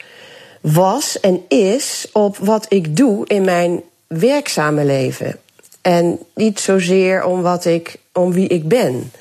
was 0.62 1.20
en 1.20 1.42
is 1.48 2.08
op 2.14 2.38
wat 2.38 2.66
ik 2.70 2.96
doe 2.96 3.28
in 3.28 3.44
mijn 3.44 3.82
werkzame 4.08 4.86
leven. 4.86 5.40
En 5.88 6.20
niet 6.36 6.60
zozeer 6.60 7.24
om, 7.24 7.42
wat 7.42 7.66
ik, 7.66 8.00
om 8.14 8.34
wie 8.34 8.48
ik 8.48 8.68
ben. 8.68 9.12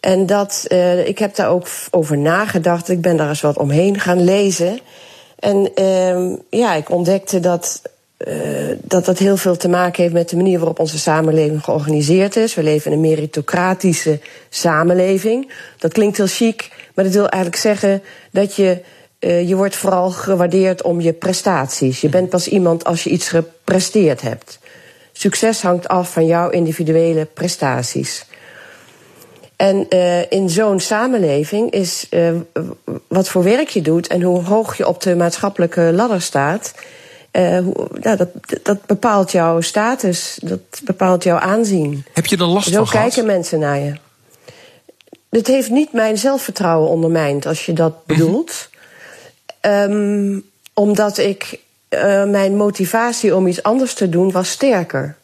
En 0.00 0.26
dat, 0.26 0.64
uh, 0.68 1.06
ik 1.06 1.18
heb 1.18 1.34
daar 1.34 1.50
ook 1.50 1.66
over 1.90 2.18
nagedacht. 2.18 2.88
Ik 2.88 3.00
ben 3.00 3.16
daar 3.16 3.28
eens 3.28 3.40
wat 3.40 3.56
omheen 3.56 4.00
gaan 4.00 4.24
lezen. 4.24 4.78
En 5.38 5.70
uh, 5.80 6.36
ja, 6.50 6.74
ik 6.74 6.90
ontdekte 6.90 7.40
dat, 7.40 7.82
uh, 8.28 8.34
dat 8.82 9.04
dat 9.04 9.18
heel 9.18 9.36
veel 9.36 9.56
te 9.56 9.68
maken 9.68 10.02
heeft 10.02 10.14
met 10.14 10.28
de 10.28 10.36
manier 10.36 10.58
waarop 10.58 10.78
onze 10.78 10.98
samenleving 10.98 11.64
georganiseerd 11.64 12.36
is. 12.36 12.54
We 12.54 12.62
leven 12.62 12.90
in 12.90 12.96
een 12.96 13.08
meritocratische 13.08 14.20
samenleving. 14.48 15.52
Dat 15.78 15.92
klinkt 15.92 16.16
heel 16.16 16.26
chic, 16.26 16.70
maar 16.94 17.04
dat 17.04 17.14
wil 17.14 17.28
eigenlijk 17.28 17.62
zeggen 17.62 18.02
dat 18.30 18.54
je. 18.54 18.82
Uh, 19.20 19.48
je 19.48 19.56
wordt 19.56 19.76
vooral 19.76 20.10
gewaardeerd 20.10 20.82
om 20.82 21.00
je 21.00 21.12
prestaties. 21.12 22.00
Je 22.00 22.08
bent 22.08 22.28
pas 22.28 22.48
iemand 22.48 22.84
als 22.84 23.04
je 23.04 23.10
iets 23.10 23.28
gepresteerd 23.28 24.22
hebt. 24.22 24.58
Succes 25.18 25.62
hangt 25.62 25.88
af 25.88 26.12
van 26.12 26.26
jouw 26.26 26.50
individuele 26.50 27.24
prestaties. 27.24 28.24
En 29.56 29.86
uh, 29.90 30.30
in 30.30 30.50
zo'n 30.50 30.80
samenleving 30.80 31.70
is 31.70 32.06
uh, 32.10 32.30
wat 33.08 33.28
voor 33.28 33.42
werk 33.42 33.68
je 33.68 33.82
doet 33.82 34.06
en 34.06 34.22
hoe 34.22 34.42
hoog 34.42 34.76
je 34.76 34.86
op 34.86 35.02
de 35.02 35.16
maatschappelijke 35.16 35.80
ladder 35.94 36.20
staat. 36.20 36.74
Uh, 37.32 37.58
hoe, 37.58 37.88
nou, 38.00 38.16
dat, 38.16 38.28
dat 38.62 38.86
bepaalt 38.86 39.32
jouw 39.32 39.60
status, 39.60 40.38
dat 40.42 40.60
bepaalt 40.84 41.22
jouw 41.24 41.38
aanzien. 41.38 42.04
Heb 42.12 42.26
je 42.26 42.36
er 42.36 42.44
last 42.44 42.68
Zo 42.68 42.84
van 42.84 43.00
kijken 43.00 43.12
gehad? 43.12 43.28
mensen 43.28 43.58
naar 43.58 43.78
je. 43.78 43.92
Het 45.30 45.46
heeft 45.46 45.70
niet 45.70 45.92
mijn 45.92 46.18
zelfvertrouwen 46.18 46.88
ondermijnd, 46.88 47.46
als 47.46 47.66
je 47.66 47.72
dat 47.72 48.06
bedoelt. 48.06 48.68
Mm 49.62 49.70
-hmm. 49.70 49.92
um, 49.92 50.44
omdat 50.74 51.18
ik 51.18 51.60
uh, 51.96 52.30
mijn 52.30 52.56
motivatie 52.56 53.34
om 53.34 53.46
iets 53.46 53.62
anders 53.62 53.94
te 53.94 54.08
doen 54.08 54.30
was 54.30 54.50
sterker. 54.50 55.16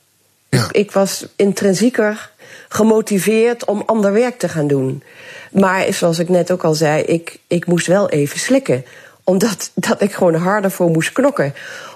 Ja. 0.48 0.64
Ik, 0.64 0.70
ik, 0.70 0.92
was 0.92 1.26
intrinsieker 1.36 2.30
gemotiveerd 2.68 3.64
om 3.64 3.82
ander 3.86 4.12
werk 4.12 4.38
te 4.38 4.48
gaan 4.48 4.66
doen. 4.66 5.02
Maar 5.50 5.92
zoals 5.92 6.18
ik 6.18 6.28
net 6.28 6.50
ook 6.50 6.64
al 6.64 6.74
zei, 6.74 7.02
ik, 7.02 7.38
ik 7.46 7.66
moest 7.66 7.86
wel 7.86 8.08
even 8.08 8.38
slikken. 8.38 8.84
Omdat 9.24 9.70
dat 9.88 10.00
ik 10.00 10.12
gewoon 10.12 10.34
harder 10.34 10.70
voor 10.70 10.90
moest 10.90 11.12
knokken 11.12 11.54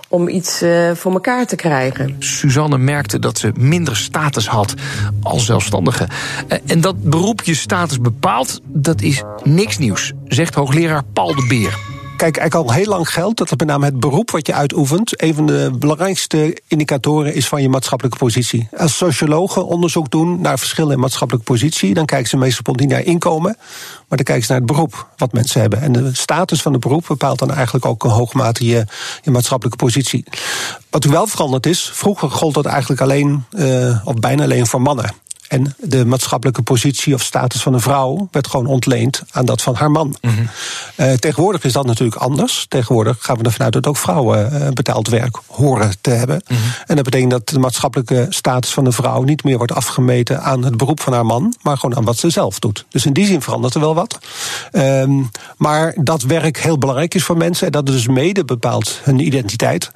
om 0.08 0.28
iets 0.28 0.62
uh, 0.62 0.90
voor 0.94 1.12
elkaar 1.12 1.46
te 1.46 1.56
krijgen. 1.56 2.16
Suzanne 2.18 2.78
merkte 2.78 3.18
dat 3.18 3.38
ze 3.38 3.52
minder 3.56 3.96
status 3.96 4.48
had 4.48 4.74
als 5.22 5.44
zelfstandige. 5.44 6.08
En 6.66 6.80
dat 6.80 7.02
beroep 7.02 7.42
je 7.42 7.54
status 7.54 8.00
bepaalt, 8.00 8.60
dat 8.64 9.02
is 9.02 9.22
niks 9.42 9.78
nieuws, 9.78 10.12
zegt 10.24 10.54
hoogleraar 10.54 11.02
Paul 11.12 11.34
de 11.34 11.46
Beer. 11.48 11.95
Kijk, 12.16 12.36
eigenlijk 12.36 12.70
al 12.70 12.74
heel 12.74 12.88
lang 12.88 13.10
geldt 13.10 13.38
dat 13.38 13.50
het 13.50 13.58
met 13.58 13.68
name 13.68 13.84
het 13.84 14.00
beroep 14.00 14.30
wat 14.30 14.46
je 14.46 14.54
uitoefent. 14.54 15.22
een 15.22 15.34
van 15.34 15.46
de 15.46 15.70
belangrijkste 15.78 16.56
indicatoren 16.66 17.34
is 17.34 17.48
van 17.48 17.62
je 17.62 17.68
maatschappelijke 17.68 18.18
positie. 18.18 18.68
Als 18.76 18.96
sociologen 18.96 19.66
onderzoek 19.66 20.10
doen 20.10 20.40
naar 20.40 20.58
verschillen 20.58 20.92
in 20.92 20.98
maatschappelijke 20.98 21.52
positie. 21.52 21.94
dan 21.94 22.06
kijken 22.06 22.28
ze 22.28 22.36
meestal 22.36 22.74
niet 22.74 22.88
naar 22.88 23.04
inkomen. 23.04 23.56
maar 24.08 24.16
dan 24.16 24.24
kijken 24.24 24.44
ze 24.44 24.52
naar 24.52 24.60
het 24.60 24.70
beroep 24.70 25.08
wat 25.16 25.32
mensen 25.32 25.60
hebben. 25.60 25.80
En 25.80 25.92
de 25.92 26.14
status 26.14 26.62
van 26.62 26.72
het 26.72 26.80
beroep 26.80 27.04
bepaalt 27.08 27.38
dan 27.38 27.52
eigenlijk 27.52 27.86
ook 27.86 28.04
een 28.04 28.10
hoge 28.10 28.36
mate 28.36 28.64
je, 28.64 28.86
je 29.22 29.30
maatschappelijke 29.30 29.84
positie. 29.84 30.24
Wat 30.90 31.04
wel 31.04 31.26
veranderd 31.26 31.66
is, 31.66 31.90
vroeger 31.92 32.30
gold 32.30 32.54
dat 32.54 32.66
eigenlijk 32.66 33.00
alleen, 33.00 33.44
uh, 33.50 34.06
of 34.06 34.14
bijna 34.14 34.42
alleen 34.42 34.66
voor 34.66 34.82
mannen. 34.82 35.14
En 35.48 35.74
de 35.78 36.04
maatschappelijke 36.04 36.62
positie 36.62 37.14
of 37.14 37.22
status 37.22 37.62
van 37.62 37.74
een 37.74 37.80
vrouw 37.80 38.28
werd 38.30 38.46
gewoon 38.46 38.66
ontleend 38.66 39.22
aan 39.30 39.44
dat 39.44 39.62
van 39.62 39.74
haar 39.74 39.90
man. 39.90 40.16
Mm 40.20 40.48
tegenwoordig 41.20 41.64
is 41.64 41.72
dat 41.72 41.86
natuurlijk 41.86 42.16
anders. 42.16 42.66
Tegenwoordig 42.68 43.16
gaan 43.20 43.36
we 43.36 43.44
ervan 43.44 43.64
uit 43.64 43.72
dat 43.72 43.86
ook 43.86 43.96
vrouwen 43.96 44.52
uh, 44.52 44.68
betaald 44.68 45.08
werk 45.08 45.36
horen 45.46 45.92
te 46.00 46.10
hebben. 46.10 46.42
Mm 46.48 46.56
-hmm. 46.56 46.66
En 46.86 46.94
dat 46.94 47.04
betekent 47.04 47.30
dat 47.30 47.48
de 47.48 47.58
maatschappelijke 47.58 48.26
status 48.28 48.72
van 48.72 48.86
een 48.86 48.92
vrouw 48.92 49.22
niet 49.22 49.44
meer 49.44 49.56
wordt 49.56 49.72
afgemeten 49.72 50.42
aan 50.42 50.64
het 50.64 50.76
beroep 50.76 51.00
van 51.00 51.12
haar 51.12 51.26
man, 51.26 51.54
maar 51.62 51.78
gewoon 51.78 51.96
aan 51.96 52.04
wat 52.04 52.18
ze 52.18 52.30
zelf 52.30 52.58
doet. 52.58 52.84
Dus 52.88 53.06
in 53.06 53.12
die 53.12 53.26
zin 53.26 53.42
verandert 53.42 53.74
er 53.74 53.80
wel 53.80 53.94
wat. 53.94 54.18
Um, 54.72 55.30
maar 55.56 55.94
dat 55.98 56.22
werk 56.22 56.58
heel 56.58 56.78
belangrijk 56.78 57.14
is 57.14 57.24
voor 57.24 57.36
mensen 57.36 57.66
en 57.66 57.72
dat 57.72 57.86
dus 57.86 58.06
mede 58.06 58.44
bepaalt 58.44 59.00
hun 59.02 59.26
identiteit. 59.26 59.90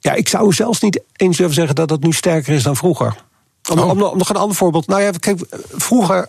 Ja, 0.00 0.12
ik 0.12 0.28
zou 0.28 0.52
zelfs 0.52 0.80
niet 0.80 1.02
eens 1.16 1.36
durven 1.36 1.54
zeggen 1.54 1.74
dat 1.74 1.90
het 1.90 2.02
nu 2.02 2.12
sterker 2.12 2.54
is 2.54 2.62
dan 2.62 2.76
vroeger. 2.76 3.14
Om, 3.70 3.78
oh. 3.78 3.90
om, 3.90 4.02
om, 4.02 4.18
nog 4.18 4.28
een 4.28 4.36
ander 4.36 4.56
voorbeeld. 4.56 4.86
Nou 4.86 5.02
ja, 5.02 5.10
kijk, 5.10 5.40
vroeger 5.70 6.28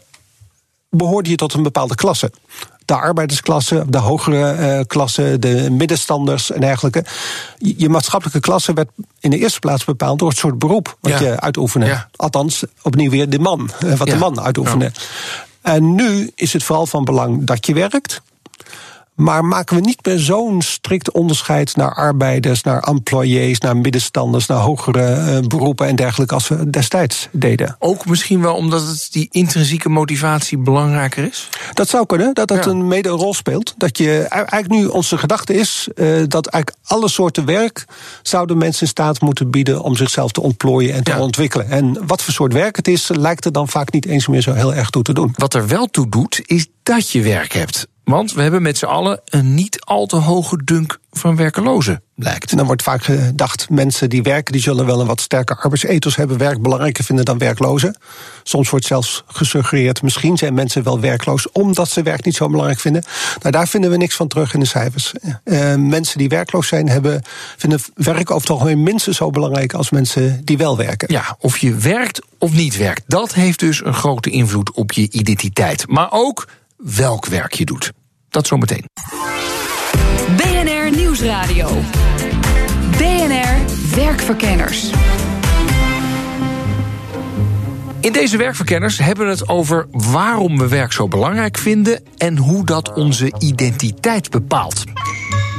behoorde 0.90 1.30
je 1.30 1.36
tot 1.36 1.54
een 1.54 1.64
bepaalde 1.64 1.96
klasse. 1.96 2.32
De 2.86 2.96
arbeidersklasse, 2.96 3.84
de 3.88 3.98
hogere 3.98 4.58
uh, 4.60 4.80
klasse, 4.88 5.40
de 5.40 5.70
middenstanders 5.72 6.52
en 6.52 6.62
dergelijke. 6.62 7.06
Je, 7.58 7.74
je, 7.78 7.90
maatschappelijke 7.90 8.40
klasse 8.40 8.74
werd 8.74 8.90
in 9.20 9.30
de 9.30 9.38
eerste 9.38 9.60
plaats 9.60 9.84
bepaald 9.84 10.20
door 10.20 10.30
het 10.30 10.38
soort 10.38 10.60
beroep 10.60 10.98
wat 11.00 11.12
ja. 11.12 11.20
je 11.20 11.40
uitoefende. 11.40 11.86
Ja. 11.86 12.10
Althans, 12.16 12.64
opnieuw 12.82 13.10
weer 13.10 13.30
de 13.30 13.40
man, 13.40 13.70
uh, 13.84 13.96
wat 13.96 14.08
ja. 14.08 14.14
de 14.14 14.20
man 14.20 14.42
uitoefende. 14.42 14.92
En 15.62 15.96
nu 15.96 16.32
is 16.36 16.54
het 16.54 16.64
vooral 16.64 16.86
van 16.86 17.04
belang 17.04 17.44
dat 17.44 17.66
je 17.66 17.74
werkt. 17.74 18.22
Maar 19.16 19.46
maken 19.46 19.76
we 19.76 19.82
niet 19.82 20.06
meer 20.06 20.20
zo'n 20.20 20.62
strikt 20.62 21.12
onderscheid 21.12 21.76
naar 21.76 21.94
arbeiders, 21.94 22.64
naar 22.64 22.84
employés, 22.84 23.60
naar 23.60 23.78
middenstanders, 23.78 24.46
naar 24.46 24.58
hogere 24.58 25.40
uh, 25.42 25.48
beroepen 25.48 25.88
en 25.88 25.96
dergelijke 25.96 26.34
als 26.34 26.48
we 26.48 26.70
destijds 26.70 27.28
deden? 27.32 27.76
Ook 27.80 28.06
misschien 28.06 28.42
wel 28.42 28.56
omdat 28.56 28.88
het 28.88 29.08
die 29.12 29.28
intrinsieke 29.32 29.90
motivatie 29.90 30.58
belangrijker 30.58 31.24
is? 31.24 31.50
Dat 31.74 31.90
zou 31.90 32.06
kunnen, 32.06 32.34
dat 32.34 32.48
dat 32.48 32.66
ja. 32.66 32.72
een 32.72 32.88
mede 32.88 33.10
een 33.10 33.16
rol 33.16 33.34
speelt. 33.34 33.74
Dat 33.78 33.98
je 33.98 34.22
eigenlijk 34.30 34.70
nu 34.70 34.86
onze 34.86 35.18
gedachte 35.18 35.54
is 35.54 35.88
uh, 35.96 36.24
dat 36.28 36.48
eigenlijk 36.48 36.86
alle 36.86 37.10
soorten 37.10 37.46
werk 37.46 37.86
zouden 38.22 38.58
mensen 38.58 38.82
in 38.82 38.88
staat 38.88 39.22
moeten 39.22 39.52
bieden 39.52 39.82
om 39.82 39.96
zichzelf 39.96 40.32
te 40.32 40.42
ontplooien 40.42 40.94
en 40.94 41.04
te 41.04 41.12
ja. 41.12 41.20
ontwikkelen. 41.20 41.70
En 41.70 42.08
wat 42.08 42.22
voor 42.22 42.34
soort 42.34 42.54
werk 42.54 42.76
het 42.76 42.88
is, 42.88 43.08
lijkt 43.08 43.46
er 43.46 43.52
dan 43.52 43.68
vaak 43.68 43.92
niet 43.92 44.06
eens 44.06 44.28
meer 44.28 44.42
zo 44.42 44.54
heel 44.54 44.74
erg 44.74 44.90
toe 44.90 45.04
te 45.04 45.14
doen. 45.14 45.34
Wat 45.36 45.54
er 45.54 45.68
wel 45.68 45.86
toe 45.86 46.10
doet, 46.10 46.42
is 46.46 46.68
dat 46.84 47.10
je 47.10 47.22
werk 47.22 47.54
hebt. 47.54 47.88
Want 48.04 48.34
we 48.34 48.42
hebben 48.42 48.62
met 48.62 48.78
z'n 48.78 48.86
allen 48.86 49.22
een 49.26 49.54
niet 49.54 49.82
al 49.82 50.06
te 50.06 50.16
hoge 50.16 50.64
dunk 50.64 50.98
van 51.12 51.36
werkelozen, 51.36 52.04
blijkt. 52.16 52.52
En 52.52 52.58
dan 52.58 52.66
wordt 52.66 52.84
vaak 52.84 53.04
gedacht, 53.04 53.70
mensen 53.70 54.10
die 54.10 54.22
werken... 54.22 54.54
die 54.54 54.62
zullen 54.62 54.86
wel 54.86 55.00
een 55.00 55.08
wat 55.08 55.22
sterker 55.22 55.56
arbeidsethos 55.56 56.16
hebben... 56.16 56.38
werk 56.38 56.62
belangrijker 56.62 57.04
vinden 57.04 57.26
dan 57.26 57.38
werklozen. 57.38 57.98
Soms 58.44 58.70
wordt 58.70 58.86
zelfs 58.86 59.24
gesuggereerd... 59.28 60.02
misschien 60.02 60.38
zijn 60.38 60.54
mensen 60.54 60.84
wel 60.84 61.00
werkloos... 61.00 61.52
omdat 61.52 61.90
ze 61.90 62.02
werk 62.02 62.26
niet 62.26 62.36
zo 62.36 62.48
belangrijk 62.48 62.80
vinden. 62.80 63.04
Nou, 63.40 63.52
daar 63.52 63.68
vinden 63.68 63.90
we 63.90 63.98
niks 63.98 64.16
van 64.16 64.28
terug 64.28 64.54
in 64.54 64.60
de 64.60 64.66
cijfers. 64.66 65.14
Uh, 65.44 65.76
mensen 65.76 66.18
die 66.18 66.30
werkloos 66.30 66.68
zijn... 66.68 66.90
Hebben, 66.90 67.22
vinden 67.58 67.80
werk 67.96 68.32
over 68.32 68.42
het 68.42 68.50
algemeen 68.50 68.84
minstens 68.84 69.18
zo 69.18 69.30
belangrijk... 69.30 69.74
als 69.74 69.90
mensen 69.90 70.42
die 70.44 70.58
wel 70.58 70.78
werken. 70.78 71.12
Ja, 71.12 71.38
of 71.40 71.58
je 71.58 71.76
werkt 71.76 72.22
of 72.38 72.54
niet 72.54 72.78
werkt... 72.78 73.04
dat 73.08 73.34
heeft 73.34 73.60
dus 73.60 73.86
een 73.86 73.94
grote 73.94 74.30
invloed 74.30 74.72
op 74.72 74.92
je 74.92 75.12
identiteit. 75.12 75.88
Maar 75.88 76.08
ook 76.12 76.48
welk 76.84 77.26
werk 77.26 77.54
je 77.54 77.66
doet. 77.66 77.92
Dat 78.30 78.48
zometeen. 78.48 78.86
BNR 80.38 80.96
Nieuwsradio. 80.96 81.70
BNR 82.98 83.58
Werkverkenners. 83.96 84.92
In 88.00 88.12
deze 88.12 88.38
werkverkenners 88.38 88.98
hebben 88.98 89.26
we 89.26 89.32
het 89.32 89.50
over 89.50 89.88
waarom 89.92 90.58
we 90.58 90.68
werk 90.68 90.92
zo 90.92 91.08
belangrijk 91.08 91.58
vinden 91.58 92.04
en 92.18 92.38
hoe 92.38 92.66
dat 92.66 92.94
onze 92.94 93.34
identiteit 93.40 94.30
bepaalt. 94.30 94.84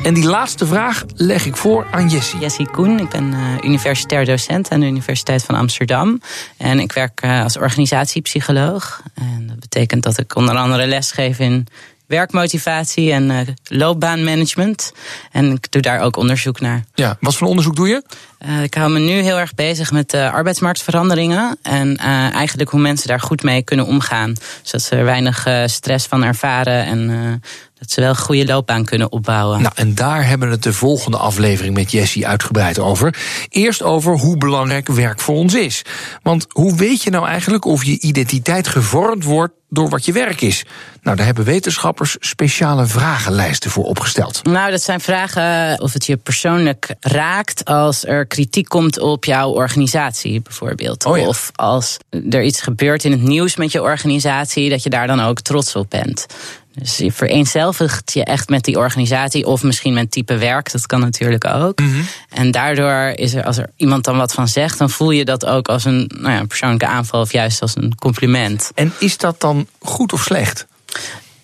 En 0.04 0.14
die 0.14 0.24
laatste 0.24 0.66
vraag 0.66 1.04
leg 1.14 1.46
ik 1.46 1.56
voor 1.56 1.86
aan 1.90 2.08
Jessie. 2.08 2.38
Jessie 2.38 2.70
Koen, 2.70 2.98
ik 3.00 3.08
ben 3.08 3.32
uh, 3.32 3.38
universitair 3.62 4.24
docent 4.24 4.70
aan 4.70 4.80
de 4.80 4.86
Universiteit 4.86 5.44
van 5.44 5.54
Amsterdam. 5.54 6.20
En 6.56 6.78
ik 6.78 6.92
werk 6.92 7.22
uh, 7.24 7.42
als 7.42 7.56
organisatiepsycholoog. 7.56 9.02
En 9.14 9.46
dat 9.46 9.60
betekent 9.60 10.02
dat 10.02 10.18
ik 10.18 10.36
onder 10.36 10.56
andere 10.56 10.86
lesgeef 10.86 11.38
in 11.38 11.66
werkmotivatie 12.06 13.12
en 13.12 13.30
uh, 13.30 13.38
loopbaanmanagement. 13.64 14.92
En 15.32 15.52
ik 15.52 15.70
doe 15.70 15.82
daar 15.82 16.00
ook 16.00 16.16
onderzoek 16.16 16.60
naar. 16.60 16.84
Ja, 16.94 17.16
wat 17.20 17.36
voor 17.36 17.48
onderzoek 17.48 17.76
doe 17.76 17.88
je? 17.88 18.02
Uh, 18.46 18.62
ik 18.62 18.74
hou 18.74 18.90
me 18.90 18.98
nu 18.98 19.12
heel 19.12 19.38
erg 19.38 19.54
bezig 19.54 19.92
met 19.92 20.10
de 20.10 20.30
arbeidsmarktveranderingen. 20.30 21.58
En 21.62 21.88
uh, 21.88 22.34
eigenlijk 22.34 22.70
hoe 22.70 22.80
mensen 22.80 23.08
daar 23.08 23.20
goed 23.20 23.42
mee 23.42 23.62
kunnen 23.62 23.86
omgaan. 23.86 24.34
Zodat 24.62 24.82
ze 24.82 24.96
er 24.96 25.04
weinig 25.04 25.46
stress 25.66 26.06
van 26.06 26.24
ervaren. 26.24 26.84
En 26.84 27.40
dat 27.78 27.90
ze 27.90 28.00
wel 28.00 28.10
een 28.10 28.16
goede 28.16 28.46
loopbaan 28.46 28.84
kunnen 28.84 29.12
opbouwen. 29.12 29.62
Nou, 29.62 29.72
en 29.74 29.94
daar 29.94 30.26
hebben 30.26 30.48
we 30.48 30.54
het 30.54 30.62
de 30.62 30.72
volgende 30.72 31.16
aflevering 31.16 31.74
met 31.74 31.90
Jessie 31.90 32.26
uitgebreid 32.26 32.78
over. 32.78 33.14
Eerst 33.48 33.82
over 33.82 34.18
hoe 34.18 34.36
belangrijk 34.36 34.88
werk 34.88 35.20
voor 35.20 35.34
ons 35.34 35.54
is. 35.54 35.82
Want 36.22 36.46
hoe 36.48 36.76
weet 36.76 37.02
je 37.02 37.10
nou 37.10 37.26
eigenlijk 37.26 37.64
of 37.64 37.84
je 37.84 38.00
identiteit 38.00 38.68
gevormd 38.68 39.24
wordt 39.24 39.52
door 39.68 39.88
wat 39.88 40.04
je 40.04 40.12
werk 40.12 40.40
is? 40.40 40.64
Nou, 41.02 41.16
daar 41.16 41.26
hebben 41.26 41.44
wetenschappers 41.44 42.16
speciale 42.20 42.86
vragenlijsten 42.86 43.70
voor 43.70 43.84
opgesteld. 43.84 44.44
Nou, 44.44 44.70
dat 44.70 44.82
zijn 44.82 45.00
vragen 45.00 45.80
of 45.80 45.92
het 45.92 46.06
je 46.06 46.16
persoonlijk 46.16 46.94
raakt 47.00 47.64
als 47.64 48.04
er 48.04 48.26
kritiek 48.34 48.68
komt 48.68 48.98
op 48.98 49.24
jouw 49.24 49.50
organisatie, 49.50 50.40
bijvoorbeeld. 50.40 51.04
Oh 51.04 51.18
ja. 51.18 51.26
Of 51.26 51.50
als 51.54 51.98
er 52.30 52.42
iets 52.42 52.60
gebeurt 52.60 53.04
in 53.04 53.10
het 53.10 53.22
nieuws 53.22 53.56
met 53.56 53.72
je 53.72 53.82
organisatie, 53.82 54.70
dat 54.70 54.82
je 54.82 54.90
daar 54.90 55.06
dan 55.06 55.20
ook 55.20 55.40
trots 55.40 55.76
op 55.76 55.90
bent. 55.90 56.26
Dus 56.74 56.96
je 56.96 57.12
vereenzelvigt 57.12 58.12
je 58.12 58.24
echt 58.24 58.48
met 58.48 58.64
die 58.64 58.78
organisatie, 58.78 59.46
of 59.46 59.62
misschien 59.62 59.94
met 59.94 60.10
type 60.10 60.38
werk, 60.38 60.72
dat 60.72 60.86
kan 60.86 61.00
natuurlijk 61.00 61.44
ook. 61.46 61.80
Mhm. 61.80 62.00
En 62.28 62.50
daardoor 62.50 63.12
is 63.14 63.34
er, 63.34 63.44
als 63.44 63.56
er 63.56 63.70
iemand 63.76 64.04
dan 64.04 64.16
wat 64.16 64.32
van 64.32 64.48
zegt, 64.48 64.78
dan 64.78 64.90
voel 64.90 65.10
je 65.10 65.24
dat 65.24 65.46
ook 65.46 65.68
als 65.68 65.84
een 65.84 66.10
nou 66.14 66.34
ja, 66.34 66.44
persoonlijke 66.44 66.86
aanval 66.86 67.20
of 67.20 67.32
juist 67.32 67.62
als 67.62 67.76
een 67.76 67.94
compliment. 67.94 68.70
En 68.74 68.92
is 68.98 69.16
dat 69.16 69.40
dan 69.40 69.66
goed 69.78 70.12
of 70.12 70.22
slecht? 70.22 70.66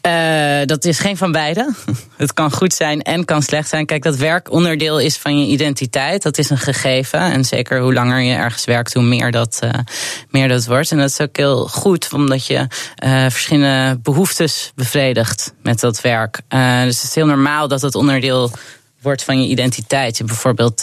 Uh, 0.07 0.67
dat 0.67 0.85
is 0.85 0.99
geen 0.99 1.17
van 1.17 1.33
beide. 1.33 1.75
Het 2.17 2.35
kan 2.35 2.53
goed 2.53 2.75
zijn 2.75 3.03
en 3.03 3.25
kan 3.25 3.43
slecht 3.43 3.69
zijn. 3.69 3.87
Kijk, 3.87 4.03
dat 4.03 4.17
werk 4.17 4.51
onderdeel 4.51 4.99
is 4.99 5.17
van 5.17 5.41
je 5.41 5.47
identiteit. 5.47 6.23
Dat 6.23 6.39
is 6.39 6.51
een 6.51 6.59
gegeven. 6.59 7.21
En 7.21 7.45
zeker 7.45 7.81
hoe 7.81 7.95
langer 7.95 8.21
je 8.21 8.35
ergens 8.35 8.65
werkt, 8.65 8.95
hoe 8.95 9.03
meer 9.03 9.31
dat, 9.31 9.61
uh, 9.65 9.71
meer 10.29 10.49
dat 10.49 10.67
wordt. 10.67 10.91
En 10.91 10.99
dat 10.99 11.11
is 11.11 11.21
ook 11.21 11.37
heel 11.37 11.67
goed, 11.67 12.13
omdat 12.13 12.47
je 12.47 12.67
uh, 13.05 13.25
verschillende 13.29 13.99
behoeftes 14.03 14.73
bevredigt 14.75 15.53
met 15.63 15.81
dat 15.81 16.01
werk. 16.01 16.41
dus 16.85 16.95
het 17.01 17.03
is 17.03 17.15
heel 17.15 17.27
normaal 17.27 17.69
dat 17.69 17.83
het 17.83 17.95
onderdeel 17.95 18.51
wordt 19.03 19.25
van 19.25 19.43
je 19.43 19.49
identiteit. 19.49 20.17
Je 20.17 20.25
bijvoorbeeld 20.25 20.83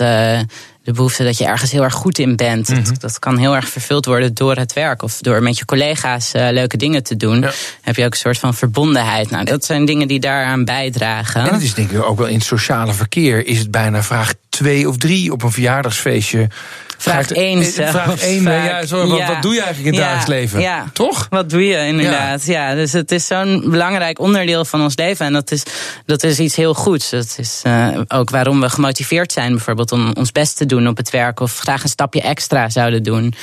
de 0.87 0.93
behoefte 0.93 1.23
dat 1.23 1.37
je 1.37 1.45
ergens 1.45 1.71
heel 1.71 1.83
erg 1.83 1.93
goed 1.93 2.19
in 2.19 2.35
bent. 2.35 2.69
Mhm. 2.69 2.83
dat, 2.83 3.01
dat, 3.01 3.19
kan 3.19 3.37
heel 3.37 3.55
erg 3.55 3.69
vervuld 3.69 4.05
worden 4.05 4.33
door 4.33 4.55
het 4.55 4.73
werk 4.73 5.03
of 5.03 5.17
door 5.17 5.43
met 5.43 5.57
je 5.57 5.65
collega's 5.65 6.33
uh, 6.33 6.47
leuke 6.51 6.77
dingen 6.77 7.03
te 7.03 7.15
doen. 7.15 7.39
Ja. 7.41 7.51
Heb 7.81 7.95
je 7.95 8.05
ook 8.05 8.11
een 8.11 8.17
soort 8.17 8.37
van 8.37 8.53
verbondenheid. 8.53 9.29
Nou, 9.29 9.45
dat 9.45 9.65
zijn 9.65 9.85
dingen 9.85 10.07
die 10.07 10.19
daaraan 10.19 10.65
bijdragen. 10.65 11.41
En 11.41 11.53
het 11.53 11.63
is 11.63 11.73
denk 11.73 11.91
ik 11.91 12.03
ook 12.03 12.17
wel 12.17 12.27
in 12.27 12.35
het 12.35 12.43
sociale 12.43 12.93
verkeer 12.93 13.47
is 13.47 13.59
het 13.59 13.71
bijna 13.71 14.03
vraag 14.03 14.33
twee 14.49 14.87
of 14.89 14.97
drie 14.97 15.31
op 15.31 15.43
een 15.43 15.51
verjaardagsfeestje. 15.51 16.49
Vraag 16.97 17.31
1 17.31 17.63
Vraag 17.63 18.21
1, 18.21 18.43
ja, 18.43 18.85
zo, 18.85 19.07
wat, 19.07 19.17
ja. 19.17 19.27
wat 19.27 19.41
doe 19.41 19.53
je 19.53 19.61
eigenlijk 19.61 19.95
in 19.95 20.01
het 20.01 20.09
Ja, 20.09 20.15
dagelijks 20.15 20.53
leven? 20.53 20.91
Toch? 20.93 21.27
Wat 21.29 21.49
doe 21.49 21.65
je 21.65 21.77
inderdaad? 21.85 22.45
Ja, 22.45 22.75
dus 22.75 22.93
het 22.93 23.11
is 23.11 23.27
zo'n 23.27 23.63
belangrijk 23.65 24.19
onderdeel 24.19 24.65
van 24.65 24.81
ons 24.81 24.95
leven. 24.95 25.25
En 25.25 25.33
dat 25.33 25.51
is, 25.51 25.63
dat 26.05 26.23
is 26.23 26.39
iets 26.39 26.55
heel 26.55 26.73
goeds. 26.73 27.09
Dat 27.09 27.35
is 27.37 27.61
uh, 27.67 27.87
ook 28.07 28.29
waarom 28.29 28.61
we 28.61 28.69
gemotiveerd 28.69 29.31
zijn, 29.31 29.51
bijvoorbeeld 29.51 29.91
om 29.91 30.13
ons 30.13 30.31
best 30.31 30.57
te 30.57 30.65
doen 30.65 30.87
op 30.87 30.97
het 30.97 31.09
werk. 31.09 31.39
Of 31.39 31.57
graag 31.57 31.83
een 31.83 31.89
stapje 31.89 32.21
extra 32.21 32.69
zouden 32.69 33.03
doen. 33.03 33.33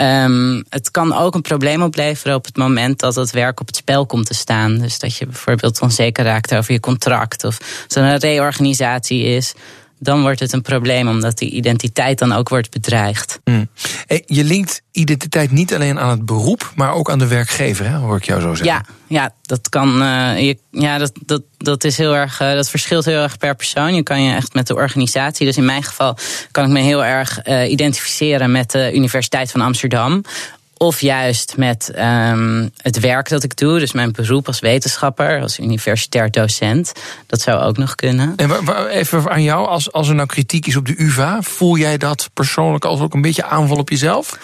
Um, 0.00 0.64
het 0.68 0.90
kan 0.90 1.16
ook 1.16 1.34
een 1.34 1.42
probleem 1.42 1.82
opleveren 1.82 2.34
op 2.34 2.44
het 2.44 2.56
moment 2.56 2.98
dat 2.98 3.14
het 3.14 3.30
werk 3.30 3.60
op 3.60 3.66
het 3.66 3.76
spel 3.76 4.06
komt 4.06 4.26
te 4.26 4.34
staan. 4.34 4.78
Dus 4.78 4.98
dat 4.98 5.16
je 5.16 5.26
bijvoorbeeld 5.26 5.80
onzeker 5.80 6.24
raakt 6.24 6.54
over 6.54 6.72
je 6.72 6.80
contract. 6.80 7.44
Of 7.44 7.58
als 7.86 7.96
er 7.96 8.02
een 8.02 8.18
reorganisatie 8.18 9.24
is 9.24 9.54
dan 9.98 10.20
wordt 10.20 10.40
het 10.40 10.52
een 10.52 10.62
probleem, 10.62 11.08
omdat 11.08 11.38
die 11.38 11.50
identiteit 11.50 12.18
dan 12.18 12.32
ook 12.32 12.48
wordt 12.48 12.70
bedreigd. 12.70 13.40
Mm. 13.44 13.68
Je 14.26 14.44
linkt 14.44 14.82
identiteit 14.92 15.50
niet 15.50 15.74
alleen 15.74 15.98
aan 15.98 16.10
het 16.10 16.26
beroep, 16.26 16.72
maar 16.74 16.92
ook 16.92 17.10
aan 17.10 17.18
de 17.18 17.26
werkgever, 17.26 17.88
hè? 17.88 17.96
hoor 17.96 18.16
ik 18.16 18.24
jou 18.24 18.40
zo 18.40 18.54
zeggen. 18.54 18.66
Ja, 18.66 18.84
ja 19.06 19.34
dat 19.42 19.68
kan. 19.68 20.02
Uh, 20.02 20.40
je, 20.40 20.58
ja, 20.70 20.98
dat, 20.98 21.12
dat, 21.24 21.42
dat 21.56 21.84
is 21.84 21.96
heel 21.96 22.16
erg. 22.16 22.40
Uh, 22.40 22.52
dat 22.52 22.70
verschilt 22.70 23.04
heel 23.04 23.22
erg 23.22 23.38
per 23.38 23.54
persoon. 23.54 23.94
Je 23.94 24.02
kan 24.02 24.22
je 24.22 24.34
echt 24.34 24.54
met 24.54 24.66
de 24.66 24.74
organisatie. 24.74 25.46
Dus 25.46 25.56
in 25.56 25.64
mijn 25.64 25.82
geval 25.82 26.16
kan 26.50 26.64
ik 26.64 26.70
me 26.70 26.80
heel 26.80 27.04
erg 27.04 27.46
uh, 27.46 27.70
identificeren 27.70 28.50
met 28.50 28.70
de 28.70 28.90
Universiteit 28.94 29.50
van 29.50 29.60
Amsterdam. 29.60 30.22
Of 30.78 31.00
juist 31.00 31.56
met 31.56 31.92
um, 31.98 32.70
het 32.76 33.00
werk 33.00 33.28
dat 33.28 33.42
ik 33.42 33.56
doe, 33.56 33.78
dus 33.78 33.92
mijn 33.92 34.12
beroep 34.12 34.46
als 34.46 34.60
wetenschapper, 34.60 35.40
als 35.40 35.58
universitair 35.58 36.30
docent. 36.30 36.92
Dat 37.26 37.40
zou 37.40 37.62
ook 37.62 37.76
nog 37.76 37.94
kunnen. 37.94 38.32
En 38.36 38.50
even 38.88 39.30
aan 39.30 39.42
jou, 39.42 39.66
als, 39.66 39.92
als 39.92 40.08
er 40.08 40.14
nou 40.14 40.28
kritiek 40.28 40.66
is 40.66 40.76
op 40.76 40.86
de 40.86 40.94
UVA, 40.96 41.42
voel 41.42 41.76
jij 41.76 41.96
dat 41.96 42.30
persoonlijk 42.34 42.84
als 42.84 43.00
ook 43.00 43.14
een 43.14 43.22
beetje 43.22 43.44
aanval 43.44 43.76
op 43.76 43.88
jezelf? 43.88 44.38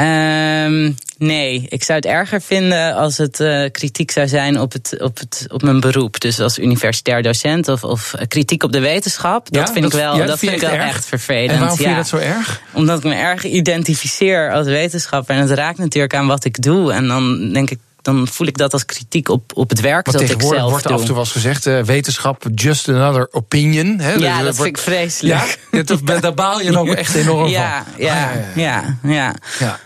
Um, 0.00 0.96
nee, 1.18 1.66
ik 1.68 1.82
zou 1.82 1.98
het 1.98 2.08
erger 2.08 2.40
vinden 2.40 2.94
als 2.94 3.16
het 3.16 3.40
uh, 3.40 3.64
kritiek 3.72 4.10
zou 4.10 4.28
zijn 4.28 4.60
op, 4.60 4.72
het, 4.72 4.96
op, 5.00 5.18
het, 5.18 5.46
op 5.48 5.62
mijn 5.62 5.80
beroep. 5.80 6.20
Dus 6.20 6.40
als 6.40 6.58
universitair 6.58 7.22
docent 7.22 7.68
of, 7.68 7.84
of 7.84 8.14
kritiek 8.28 8.62
op 8.62 8.72
de 8.72 8.80
wetenschap. 8.80 9.50
Dat 9.50 9.66
ja, 9.66 9.72
vind 9.72 9.84
dat, 9.84 9.92
ik 9.92 9.98
wel, 10.00 10.16
ja, 10.16 10.26
dat 10.26 10.38
vind 10.38 10.52
ik 10.52 10.60
wel 10.60 10.70
erg? 10.70 10.88
echt 10.88 11.04
vervelend. 11.04 11.50
En 11.50 11.58
waarom 11.58 11.78
ja. 11.78 11.84
vind 11.84 11.90
je 11.90 11.96
dat 11.96 12.08
zo 12.08 12.36
erg? 12.36 12.60
Omdat 12.72 12.98
ik 12.98 13.04
me 13.04 13.14
erg 13.14 13.44
identificeer 13.44 14.52
als 14.52 14.66
wetenschapper. 14.66 15.34
En 15.34 15.40
het 15.40 15.50
raakt 15.50 15.78
natuurlijk 15.78 16.14
aan 16.14 16.26
wat 16.26 16.44
ik 16.44 16.62
doe. 16.62 16.92
En 16.92 17.06
dan 17.06 17.52
denk 17.52 17.70
ik 17.70 17.78
dan 18.02 18.28
voel 18.28 18.46
ik 18.46 18.58
dat 18.58 18.72
als 18.72 18.84
kritiek 18.84 19.28
op, 19.28 19.52
op 19.54 19.68
het 19.68 19.80
werk 19.80 20.06
Want 20.06 20.18
dat 20.18 20.30
ik 20.30 20.42
zelf 20.42 20.70
wordt 20.70 20.84
doe. 20.84 20.92
af 20.92 21.00
en 21.00 21.06
toe 21.06 21.16
was 21.16 21.32
gezegd, 21.32 21.66
uh, 21.66 21.82
wetenschap, 21.82 22.46
just 22.54 22.88
another 22.88 23.28
opinion. 23.30 23.98
Hè? 23.98 24.12
Ja, 24.12 24.36
dat, 24.36 24.44
dat 24.44 24.54
vind 24.54 24.66
ik 24.66 24.78
vreselijk. 24.78 25.58
Ja, 25.70 25.82
dat, 25.82 26.22
daar 26.22 26.34
baal 26.34 26.60
je 26.60 26.70
dan 26.70 26.88
ook 26.88 26.94
echt 27.04 27.14
enorm 27.14 27.48
ja, 27.48 27.84
van. 27.84 28.04
Ja, 28.04 28.28
Ah, 28.30 28.56
ja, 28.56 28.98
ja. 29.02 29.34
ja. 29.58 29.78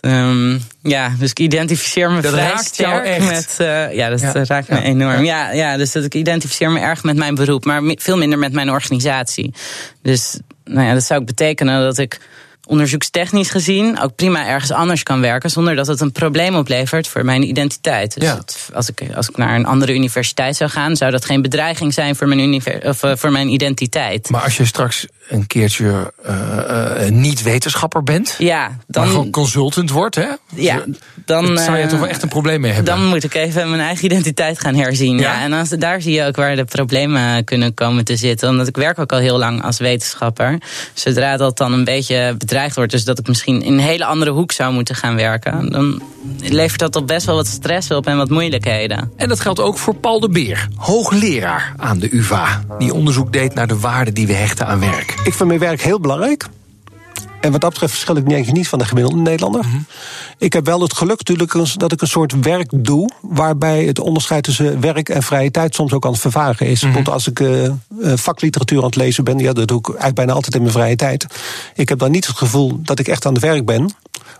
Ja. 0.00 0.28
Um, 0.28 0.62
ja, 0.82 1.12
dus 1.18 1.30
ik 1.30 1.38
identificeer 1.38 2.10
me 2.10 2.20
dat 2.20 2.32
vrij 2.32 2.44
raakt 2.46 2.64
sterk 2.64 2.88
jou 2.90 3.02
echt. 3.04 3.28
met. 3.30 3.56
Uh, 3.60 3.94
ja, 3.94 4.08
dat 4.08 4.20
Ja, 4.20 4.32
raakt 4.44 4.68
me 4.68 4.76
ja, 4.76 4.82
enorm. 4.82 5.24
Ja. 5.24 5.50
ja, 5.52 5.76
dus 5.76 5.92
dat 5.92 6.04
ik 6.04 6.14
identificeer 6.14 6.70
me 6.70 6.80
erg 6.80 7.02
met 7.02 7.16
mijn 7.16 7.34
beroep, 7.34 7.64
maar 7.64 7.82
veel 7.96 8.16
minder 8.16 8.38
met 8.38 8.52
mijn 8.52 8.70
organisatie. 8.70 9.54
Dus 10.02 10.38
nou 10.64 10.86
ja, 10.86 10.94
dat 10.94 11.02
zou 11.04 11.20
ook 11.20 11.26
betekenen 11.26 11.80
dat 11.82 11.98
ik 11.98 12.20
onderzoekstechnisch 12.66 13.50
gezien 13.50 14.00
ook 14.00 14.14
prima 14.16 14.46
ergens 14.46 14.70
anders 14.72 15.02
kan 15.02 15.20
werken 15.20 15.50
zonder 15.50 15.74
dat 15.76 15.86
het 15.86 16.00
een 16.00 16.12
probleem 16.12 16.54
oplevert 16.54 17.08
voor 17.08 17.24
mijn 17.24 17.42
identiteit. 17.42 18.14
Dus 18.14 18.24
Ja. 18.28 18.36
het- 18.36 18.68
als, 18.74 18.88
ik, 18.90 19.02
als 19.14 19.28
ik 19.28 19.36
naar 19.36 19.54
een 19.54 19.66
andere 19.66 19.94
universiteit 19.94 20.56
zou 20.56 20.70
gaan, 20.70 20.96
zou 20.96 21.10
dat 21.10 21.24
geen 21.24 21.42
bedreiging 21.42 21.94
zijn 21.94 22.16
voor 22.16 22.28
mijn, 22.28 22.62
of, 22.84 23.02
uh, 23.04 23.12
voor 23.16 23.30
mijn 23.32 23.48
identiteit. 23.48 24.30
Maar 24.30 24.42
als 24.42 24.56
je 24.56 24.64
straks 24.64 25.06
een 25.28 25.46
keertje 25.46 26.12
uh, 26.26 26.34
uh, 27.00 27.10
niet 27.10 27.42
wetenschapper 27.42 28.02
bent, 28.02 28.34
ja, 28.38 28.76
dan, 28.86 29.02
maar 29.02 29.12
gewoon 29.12 29.30
consultant 29.30 29.90
wordt, 29.90 30.14
hè? 30.14 30.26
ja, 30.54 30.84
dan 31.24 31.54
Dan 31.54 31.58
zou 31.58 31.76
je 31.76 31.82
eh, 31.82 31.88
toch 31.88 31.98
wel 31.98 32.08
echt 32.08 32.22
een 32.22 32.28
probleem 32.28 32.60
mee 32.60 32.72
hebben. 32.72 32.96
Dan 32.96 33.06
moet 33.06 33.24
ik 33.24 33.34
even 33.34 33.68
mijn 33.70 33.82
eigen 33.82 34.04
identiteit 34.04 34.60
gaan 34.60 34.74
herzien. 34.74 35.18
Ja. 35.18 35.32
Ja? 35.32 35.42
En 35.42 35.52
als, 35.52 35.68
daar 35.68 36.02
zie 36.02 36.12
je 36.12 36.24
ook 36.24 36.36
waar 36.36 36.56
de 36.56 36.64
problemen 36.64 37.44
kunnen 37.44 37.74
komen 37.74 38.04
te 38.04 38.16
zitten. 38.16 38.48
Omdat 38.48 38.68
ik 38.68 38.76
werk 38.76 38.98
ook 38.98 39.12
al 39.12 39.18
heel 39.18 39.38
lang 39.38 39.62
als 39.64 39.78
wetenschapper. 39.78 40.58
Zodra 40.94 41.36
dat 41.36 41.56
dan 41.56 41.72
een 41.72 41.84
beetje 41.84 42.34
bedreigd 42.38 42.76
wordt, 42.76 42.90
dus 42.90 43.04
dat 43.04 43.18
ik 43.18 43.28
misschien 43.28 43.62
in 43.62 43.72
een 43.72 43.78
hele 43.78 44.04
andere 44.04 44.30
hoek 44.30 44.52
zou 44.52 44.72
moeten 44.72 44.94
gaan 44.94 45.16
werken, 45.16 45.70
dan 45.70 46.02
levert 46.40 46.80
dat 46.80 46.92
toch 46.92 47.04
best 47.04 47.26
wel 47.26 47.34
wat 47.34 47.46
stress 47.46 47.90
op 47.90 48.06
en 48.06 48.16
wat 48.16 48.30
moeilijkheden. 48.30 49.12
En 49.16 49.28
dat 49.28 49.40
geldt 49.40 49.60
ook 49.60 49.78
voor 49.78 49.94
Paul 49.94 50.20
de 50.20 50.28
Beer, 50.28 50.68
hoogleraar 50.76 51.74
aan 51.76 51.98
de 51.98 52.14
UvA. 52.14 52.62
Die 52.78 52.94
onderzoek 52.94 53.32
deed 53.32 53.54
naar 53.54 53.66
de 53.66 53.78
waarde 53.78 54.12
die 54.12 54.26
we 54.26 54.32
hechten 54.32 54.66
aan 54.66 54.80
werk. 54.80 55.09
Ik 55.24 55.34
vind 55.34 55.48
mijn 55.48 55.60
werk 55.60 55.80
heel 55.80 56.00
belangrijk. 56.00 56.48
En 57.40 57.52
wat 57.52 57.60
dat 57.60 57.70
betreft 57.70 57.92
verschil 57.92 58.16
ik 58.16 58.28
denk 58.28 58.46
ik 58.46 58.52
niet 58.52 58.68
van 58.68 58.78
de 58.78 58.84
gemiddelde 58.84 59.18
Nederlander. 59.18 59.64
Mhm. 59.64 59.76
Ik 60.38 60.52
heb 60.52 60.66
wel 60.66 60.80
het 60.80 60.96
geluk 60.96 61.18
natuurlijk 61.18 61.78
dat 61.78 61.92
ik 61.92 62.00
een 62.00 62.06
soort 62.06 62.40
werk 62.40 62.70
doe... 62.74 63.10
waarbij 63.20 63.84
het 63.84 63.98
onderscheid 63.98 64.42
tussen 64.42 64.80
werk 64.80 65.08
en 65.08 65.22
vrije 65.22 65.50
tijd 65.50 65.74
soms 65.74 65.92
ook 65.92 66.04
aan 66.04 66.12
het 66.12 66.20
vervagen 66.20 66.66
is. 66.66 66.82
Mhm. 66.82 66.84
Bijvoorbeeld 66.84 67.14
als 67.14 67.28
ik 67.28 67.40
uh, 67.40 67.72
vakliteratuur 68.14 68.78
aan 68.78 68.84
het 68.84 68.96
lezen 68.96 69.24
ben... 69.24 69.38
Ja, 69.38 69.52
dat 69.52 69.68
doe 69.68 69.78
ik 69.78 69.86
eigenlijk 69.86 70.16
bijna 70.16 70.32
altijd 70.32 70.54
in 70.54 70.60
mijn 70.60 70.72
vrije 70.72 70.96
tijd. 70.96 71.26
Ik 71.74 71.88
heb 71.88 71.98
dan 71.98 72.10
niet 72.10 72.26
het 72.26 72.36
gevoel 72.36 72.80
dat 72.82 72.98
ik 72.98 73.08
echt 73.08 73.26
aan 73.26 73.32
het 73.32 73.42
werk 73.42 73.64
ben... 73.64 73.90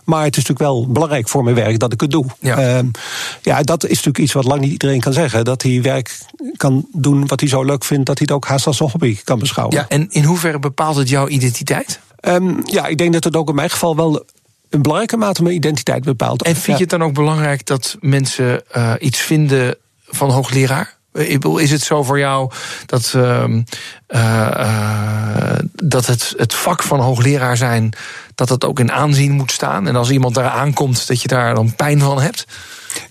Maar 0.03 0.23
het 0.23 0.37
is 0.37 0.43
natuurlijk 0.47 0.71
wel 0.71 0.87
belangrijk 0.87 1.29
voor 1.29 1.43
mijn 1.43 1.55
werk 1.55 1.79
dat 1.79 1.93
ik 1.93 2.01
het 2.01 2.11
doe. 2.11 2.25
Ja. 2.39 2.79
Uh, 2.79 2.89
ja, 3.41 3.61
dat 3.61 3.83
is 3.83 3.89
natuurlijk 3.89 4.17
iets 4.17 4.33
wat 4.33 4.45
lang 4.45 4.61
niet 4.61 4.71
iedereen 4.71 4.99
kan 4.99 5.13
zeggen. 5.13 5.43
Dat 5.43 5.61
hij 5.61 5.81
werk 5.81 6.19
kan 6.57 6.85
doen 6.91 7.27
wat 7.27 7.39
hij 7.39 7.49
zo 7.49 7.63
leuk 7.63 7.83
vindt... 7.83 8.05
dat 8.05 8.17
hij 8.17 8.27
het 8.29 8.35
ook 8.35 8.47
haast 8.47 8.67
als 8.67 8.79
een 8.79 8.89
hobby 8.91 9.17
kan 9.23 9.39
beschouwen. 9.39 9.75
Ja, 9.75 9.85
en 9.87 10.07
in 10.09 10.23
hoeverre 10.23 10.59
bepaalt 10.59 10.95
het 10.95 11.09
jouw 11.09 11.27
identiteit? 11.27 11.99
Um, 12.21 12.61
ja, 12.65 12.85
ik 12.85 12.97
denk 12.97 13.13
dat 13.13 13.23
het 13.23 13.35
ook 13.35 13.49
in 13.49 13.55
mijn 13.55 13.69
geval 13.69 13.95
wel 13.95 14.25
een 14.69 14.81
belangrijke 14.81 15.17
mate 15.17 15.43
mijn 15.43 15.55
identiteit 15.55 16.03
bepaalt. 16.03 16.43
En 16.43 16.53
vind 16.53 16.65
ja. 16.65 16.73
je 16.73 16.79
het 16.79 16.89
dan 16.89 17.03
ook 17.03 17.13
belangrijk 17.13 17.65
dat 17.65 17.97
mensen 17.99 18.63
uh, 18.77 18.93
iets 18.99 19.19
vinden 19.19 19.75
van 20.07 20.29
hoogleraar? 20.29 20.99
Is 21.57 21.71
het 21.71 21.81
zo 21.81 22.03
voor 22.03 22.19
jou 22.19 22.51
dat, 22.85 23.13
uh, 23.15 23.43
uh, 24.07 25.57
dat 25.73 26.05
het, 26.05 26.33
het 26.37 26.53
vak 26.53 26.83
van 26.83 26.99
hoogleraar 26.99 27.57
zijn, 27.57 27.93
dat 28.35 28.49
het 28.49 28.65
ook 28.65 28.79
in 28.79 28.91
aanzien 28.91 29.31
moet 29.31 29.51
staan? 29.51 29.87
En 29.87 29.95
als 29.95 30.09
iemand 30.09 30.35
daar 30.35 30.49
aankomt, 30.49 31.07
dat 31.07 31.21
je 31.21 31.27
daar 31.27 31.55
dan 31.55 31.75
pijn 31.75 31.99
van 31.99 32.21
hebt? 32.21 32.45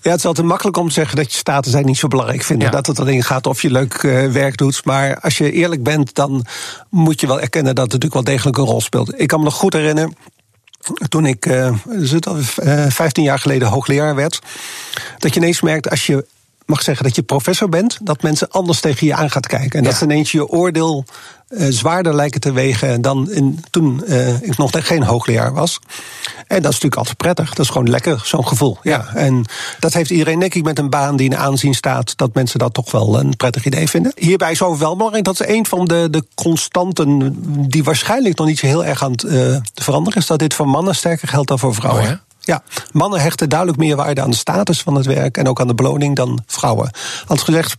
Ja, 0.01 0.09
het 0.09 0.19
is 0.19 0.25
altijd 0.25 0.47
makkelijk 0.47 0.77
om 0.77 0.87
te 0.87 0.93
zeggen 0.93 1.15
dat 1.15 1.31
je 1.31 1.37
status 1.37 1.71
zijn 1.71 1.85
niet 1.85 1.97
zo 1.97 2.07
belangrijk 2.07 2.43
vindt. 2.43 2.63
Ja. 2.63 2.69
Dat 2.69 2.87
het 2.87 2.99
erin 2.99 3.23
gaat 3.23 3.47
of 3.47 3.61
je 3.61 3.71
leuk 3.71 4.03
uh, 4.03 4.31
werk 4.31 4.57
doet. 4.57 4.85
Maar 4.85 5.19
als 5.19 5.37
je 5.37 5.51
eerlijk 5.51 5.83
bent, 5.83 6.15
dan 6.15 6.45
moet 6.89 7.21
je 7.21 7.27
wel 7.27 7.41
erkennen 7.41 7.75
dat 7.75 7.83
het 7.83 7.93
natuurlijk 7.93 8.25
wel 8.25 8.35
degelijk 8.35 8.57
een 8.57 8.65
rol 8.65 8.81
speelt. 8.81 9.19
Ik 9.19 9.27
kan 9.27 9.39
me 9.39 9.45
nog 9.45 9.53
goed 9.53 9.73
herinneren. 9.73 10.15
Toen 11.09 11.25
ik 11.25 11.45
uh, 11.45 11.73
uh, 12.63 12.85
15 12.89 13.23
jaar 13.23 13.39
geleden 13.39 13.67
hoogleraar 13.67 14.15
werd, 14.15 14.39
dat 15.17 15.33
je 15.33 15.39
ineens 15.39 15.61
merkt 15.61 15.89
als 15.89 16.05
je 16.05 16.25
mag 16.71 16.81
zeggen 16.81 17.05
dat 17.05 17.15
je 17.15 17.21
professor 17.21 17.69
bent, 17.69 17.97
dat 18.01 18.21
mensen 18.21 18.49
anders 18.49 18.79
tegen 18.79 19.07
je 19.07 19.15
aan 19.15 19.31
gaat 19.31 19.47
kijken. 19.47 19.79
En 19.79 19.83
Ja. 19.83 19.89
dat 19.89 19.97
ze 19.97 20.03
ineens 20.03 20.31
je 20.31 20.47
oordeel 20.47 21.05
uh, 21.49 21.67
zwaarder 21.69 22.15
lijken 22.15 22.41
te 22.41 22.51
wegen 22.51 23.01
dan 23.01 23.31
in, 23.31 23.63
toen 23.69 24.03
uh, 24.07 24.41
ik 24.41 24.57
nog 24.57 24.71
geen 24.73 25.03
hoogleraar 25.03 25.53
was. 25.53 25.79
En 26.47 26.61
dat 26.61 26.71
is 26.71 26.79
natuurlijk 26.79 26.95
altijd 26.95 27.17
prettig. 27.17 27.49
Dat 27.49 27.65
is 27.65 27.71
gewoon 27.71 27.89
lekker, 27.89 28.21
zo'n 28.23 28.47
gevoel. 28.47 28.77
Ja. 28.81 29.05
En 29.13 29.45
dat 29.79 29.93
heeft 29.93 30.09
iedereen, 30.09 30.39
denk 30.39 30.53
ik, 30.53 30.63
met 30.63 30.79
een 30.79 30.89
baan 30.89 31.15
die 31.15 31.29
in 31.29 31.37
aanzien 31.37 31.73
staat, 31.73 32.17
dat 32.17 32.33
mensen 32.33 32.59
dat 32.59 32.73
toch 32.73 32.91
wel 32.91 33.19
een 33.19 33.35
prettig 33.35 33.65
idee 33.65 33.89
vinden. 33.89 34.11
Hierbij 34.15 34.51
is 34.51 34.61
ook 34.61 34.77
wel 34.77 34.95
belangrijk, 34.95 35.25
dat 35.25 35.39
is 35.41 35.47
een 35.47 35.65
van 35.65 35.85
de, 35.85 36.07
de 36.11 36.23
constanten 36.35 37.35
die 37.69 37.83
waarschijnlijk 37.83 38.37
nog 38.37 38.47
niet 38.47 38.59
zo 38.59 38.65
heel 38.65 38.85
erg 38.85 39.03
aan 39.03 39.11
het 39.11 39.23
uh, 39.23 39.57
veranderen 39.73 40.19
is, 40.19 40.27
dat 40.27 40.39
dit 40.39 40.53
voor 40.53 40.67
mannen 40.67 40.95
sterker 40.95 41.27
geldt 41.27 41.47
dan 41.47 41.59
voor 41.59 41.75
vrouwen. 41.75 42.03
Oh 42.03 42.09
ja? 42.09 42.21
Ja, 42.43 42.63
mannen 42.91 43.21
hechten 43.21 43.49
duidelijk 43.49 43.79
meer 43.79 43.95
waarde 43.95 44.21
aan 44.21 44.29
de 44.29 44.35
status 44.35 44.81
van 44.81 44.95
het 44.95 45.05
werk 45.05 45.37
en 45.37 45.47
ook 45.47 45.59
aan 45.59 45.67
de 45.67 45.75
beloning 45.75 46.15
dan 46.15 46.43
vrouwen. 46.45 46.91
Als 47.27 47.43
gezegd, 47.43 47.75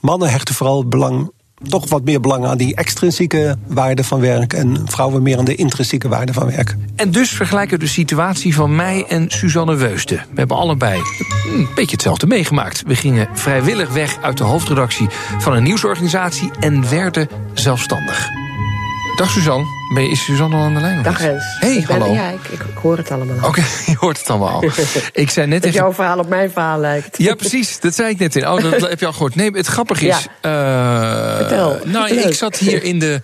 mannen 0.00 0.30
hechten 0.30 0.54
vooral 0.54 0.88
belang, 0.88 1.30
toch 1.68 1.88
wat 1.88 2.04
meer 2.04 2.20
belang 2.20 2.46
aan 2.46 2.56
die 2.56 2.74
extrinsieke 2.74 3.56
waarde 3.66 4.04
van 4.04 4.20
werk 4.20 4.52
en 4.52 4.82
vrouwen 4.84 5.22
meer 5.22 5.38
aan 5.38 5.44
de 5.44 5.54
intrinsieke 5.54 6.08
waarde 6.08 6.32
van 6.32 6.46
werk. 6.46 6.76
En 6.96 7.10
dus 7.10 7.30
vergelijken 7.30 7.78
we 7.78 7.84
de 7.84 7.90
situatie 7.90 8.54
van 8.54 8.76
mij 8.76 9.04
en 9.08 9.30
Suzanne 9.30 9.74
Weusten. 9.74 10.16
We 10.16 10.38
hebben 10.38 10.56
allebei 10.56 11.00
een 11.46 11.68
beetje 11.74 11.90
hetzelfde 11.90 12.26
meegemaakt. 12.26 12.82
We 12.86 12.96
gingen 12.96 13.28
vrijwillig 13.32 13.92
weg 13.92 14.22
uit 14.22 14.38
de 14.38 14.44
hoofdredactie 14.44 15.08
van 15.38 15.52
een 15.52 15.62
nieuwsorganisatie 15.62 16.50
en 16.60 16.88
werden 16.88 17.28
zelfstandig. 17.54 18.45
Dag 19.16 19.30
Suzanne. 19.30 19.66
Ben 19.94 20.02
je, 20.02 20.10
is 20.10 20.24
Suzanne 20.24 20.56
al 20.56 20.62
aan 20.62 20.74
de 20.74 20.80
lijn? 20.80 21.02
Dag 21.02 21.20
Rens. 21.20 21.44
Hey, 21.58 21.76
ik 21.76 21.86
ben, 21.86 22.00
hallo. 22.00 22.14
Ja, 22.14 22.28
ik, 22.28 22.44
ik, 22.44 22.60
ik, 22.60 22.76
hoor 22.76 22.96
het 22.96 23.10
allemaal. 23.10 23.36
Oké, 23.36 23.46
okay, 23.46 23.64
je 23.86 23.96
hoort 23.98 24.18
het 24.18 24.30
allemaal 24.30 24.50
al. 24.50 24.62
ik 25.12 25.30
zei 25.30 25.46
net 25.46 25.62
dat 25.62 25.72
jouw 25.72 25.92
verhaal 25.92 26.18
op 26.18 26.28
mijn 26.28 26.50
verhaal 26.50 26.78
lijkt. 26.78 27.18
Ja, 27.18 27.34
precies. 27.34 27.80
Dat 27.80 27.94
zei 27.94 28.10
ik 28.10 28.18
net 28.18 28.36
in. 28.36 28.48
Oh, 28.48 28.62
dat 28.62 28.80
heb 28.90 29.00
je 29.00 29.06
al 29.06 29.12
gehoord. 29.12 29.34
Nee, 29.34 29.50
het 29.50 29.66
grappige 29.66 30.06
is... 30.06 30.26
Ja. 30.42 31.30
Uh, 31.30 31.36
Vertel. 31.36 31.80
Nou, 31.84 32.14
Leuk. 32.14 32.24
ik 32.24 32.34
zat 32.34 32.56
hier 32.56 32.82
in 32.82 32.98
de, 32.98 33.22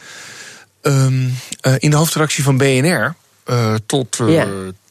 um, 0.82 1.34
uh, 1.62 1.74
in 1.78 1.90
de 1.90 1.96
hoofdredactie 1.96 2.44
van 2.44 2.56
BNR... 2.56 3.14
Uh, 3.50 3.74
tot 3.86 4.18
ja. 4.26 4.46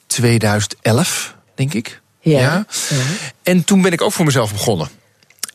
2011, 0.07 1.35
denk 1.55 1.73
ik. 1.73 2.01
Ja. 2.19 2.39
ja. 2.39 2.65
En 3.43 3.63
toen 3.63 3.81
ben 3.81 3.91
ik 3.91 4.01
ook 4.01 4.11
voor 4.11 4.25
mezelf 4.25 4.51
begonnen. 4.51 4.89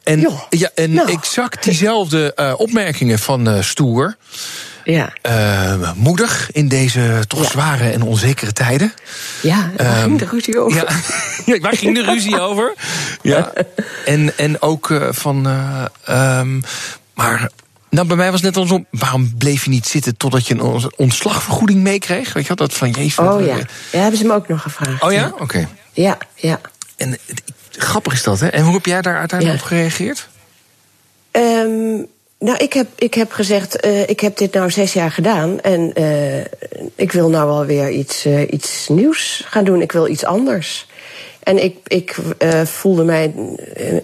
En, 0.03 0.21
jo. 0.21 0.47
ja, 0.51 0.71
en 0.75 0.93
nou. 0.93 1.11
ik 1.11 1.25
zag 1.25 1.49
diezelfde 1.49 2.55
opmerkingen 2.57 3.19
van 3.19 3.65
Stoer. 3.65 4.17
Ja. 4.87 5.13
Uh, 5.23 5.93
moedig 5.93 6.51
in 6.53 6.69
deze 6.69 7.25
toch 7.27 7.43
ja. 7.43 7.49
zware 7.49 7.91
en 7.91 8.03
onzekere 8.03 8.53
tijden. 8.53 8.93
Ja, 9.43 9.71
waar 9.77 9.97
um, 9.97 10.03
ging 10.03 10.19
de 10.19 10.27
ruzie 10.27 10.61
over? 10.61 10.77
Ja, 10.77 10.87
ja 11.55 11.61
waar 11.61 11.77
ging 11.77 11.95
de 11.95 12.03
ruzie 12.03 12.41
over? 12.41 12.75
Ja. 13.23 13.53
En, 14.05 14.39
en 14.39 14.63
ook 14.63 14.89
uh, 14.89 15.09
van. 15.11 15.47
Uh, 15.47 16.39
um, 16.39 16.63
maar. 17.15 17.51
Nou, 17.91 18.07
bij 18.07 18.17
mij 18.17 18.31
was 18.31 18.41
het 18.41 18.55
net 18.55 18.63
andersom. 18.63 18.87
Waarom 19.01 19.37
bleef 19.39 19.65
je 19.65 19.71
niet 19.71 19.87
zitten 19.87 20.17
totdat 20.17 20.47
je 20.47 20.55
een 20.55 20.91
ontslagvergoeding 20.97 21.81
meekreeg? 21.81 22.33
Weet 22.33 22.43
je 22.43 22.49
wat? 22.49 22.59
Dat 22.59 22.75
van 22.75 22.91
jezus. 22.91 23.19
Oh 23.19 23.47
ja. 23.47 23.57
Ja, 23.93 24.01
hebben 24.01 24.19
ze 24.19 24.25
me 24.25 24.35
ook 24.35 24.49
nog 24.49 24.63
gevraagd. 24.63 25.03
Oh 25.03 25.13
ja? 25.13 25.27
Oké. 25.27 25.43
Okay. 25.43 25.69
Ja, 25.93 26.19
ja. 26.35 26.61
En 26.97 27.19
grappig 27.71 28.13
is 28.13 28.23
dat, 28.23 28.41
hè? 28.41 28.49
En 28.49 28.63
hoe 28.65 28.75
heb 28.75 28.87
jij 28.87 29.03
daar 29.03 29.19
uiteindelijk 29.19 29.59
ja. 29.59 29.65
op 29.65 29.71
gereageerd? 29.71 30.29
Um, 31.33 32.07
Nou, 32.39 32.57
ik 32.59 32.73
heb, 32.73 32.87
ik 32.97 33.15
heb 33.15 33.33
gezegd, 33.33 33.87
uh, 33.87 34.09
ik 34.09 34.21
heb 34.21 34.37
dit 34.37 34.53
nou 34.53 34.71
zes 34.71 34.93
jaar 34.93 35.11
gedaan. 35.11 35.61
En 35.61 35.93
uh, 35.95 36.39
ik 36.95 37.13
wil 37.13 37.29
nou 37.29 37.49
wel 37.49 37.65
weer 37.65 37.91
iets, 37.91 38.27
uh, 38.27 38.41
iets 38.51 38.89
nieuws 38.89 39.45
gaan 39.47 39.65
doen. 39.65 39.83
Ik 39.83 39.93
wil 39.93 40.09
iets 40.09 40.25
anders. 40.25 40.87
En 41.43 41.65
ik, 41.65 41.77
ik 41.87 42.17
voelde 42.65 43.05
mij, 43.05 43.35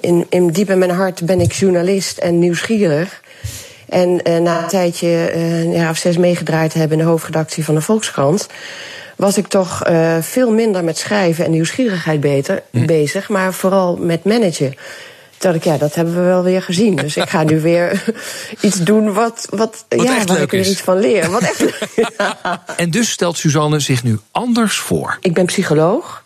in, 0.01 0.27
in 0.29 0.49
diep 0.51 0.71
in 0.71 0.79
mijn 0.79 0.91
hart 0.91 1.27
ben 1.27 1.41
ik 1.41 1.53
journalist 1.53 2.19
en 2.19 2.39
nieuwsgierig. 2.39 3.23
En 3.89 4.21
na 4.43 4.63
een 4.63 4.69
tijdje, 4.69 5.35
een 5.35 5.73
jaar 5.73 5.91
of 5.91 5.97
zes 5.97 6.17
meegedraaid 6.17 6.75
hebben 6.75 6.99
in 6.99 7.05
de 7.05 7.11
hoofdredactie 7.11 7.65
van 7.65 7.75
de 7.75 7.81
Volkskrant 7.81 8.47
was 9.17 9.37
ik 9.39 9.47
toch 9.47 9.83
veel 10.21 10.53
minder 10.53 10.85
met 10.85 10.99
schrijven 10.99 11.45
en 11.45 11.51
nieuwsgierigheid 11.51 12.21
beter, 12.21 12.63
hm. 12.71 12.87
bezig, 12.87 13.29
maar 13.29 13.55
vooral 13.55 13.97
met 13.97 14.25
managen. 14.25 14.75
Toen 15.43 15.55
ik, 15.55 15.65
ja, 15.65 15.77
dat 15.77 15.95
hebben 15.95 16.15
we 16.15 16.21
wel 16.21 16.43
weer 16.43 16.63
gezien. 16.63 16.97
Dus 16.97 17.17
ik 17.17 17.29
ga 17.29 17.43
nu 17.43 17.61
weer 17.71 18.05
iets 18.61 18.79
doen 18.79 19.13
wat, 19.13 19.47
wat, 19.51 19.85
wat 19.89 20.07
ja, 20.07 20.25
waar 20.25 20.41
ik 20.41 20.53
er 20.53 20.59
iets 20.59 20.81
van 20.81 20.99
leer. 20.99 21.31
Wat 21.31 21.43
echt 21.43 21.61
leuk 21.67 21.79
En 22.77 22.91
dus 22.91 23.11
stelt 23.11 23.37
Suzanne 23.37 23.81
zich 23.81 24.03
nu 24.03 24.19
anders 24.31 24.77
voor. 24.77 25.19
Ik 25.21 25.35
ben 25.35 25.47
psycholoog 25.47 26.23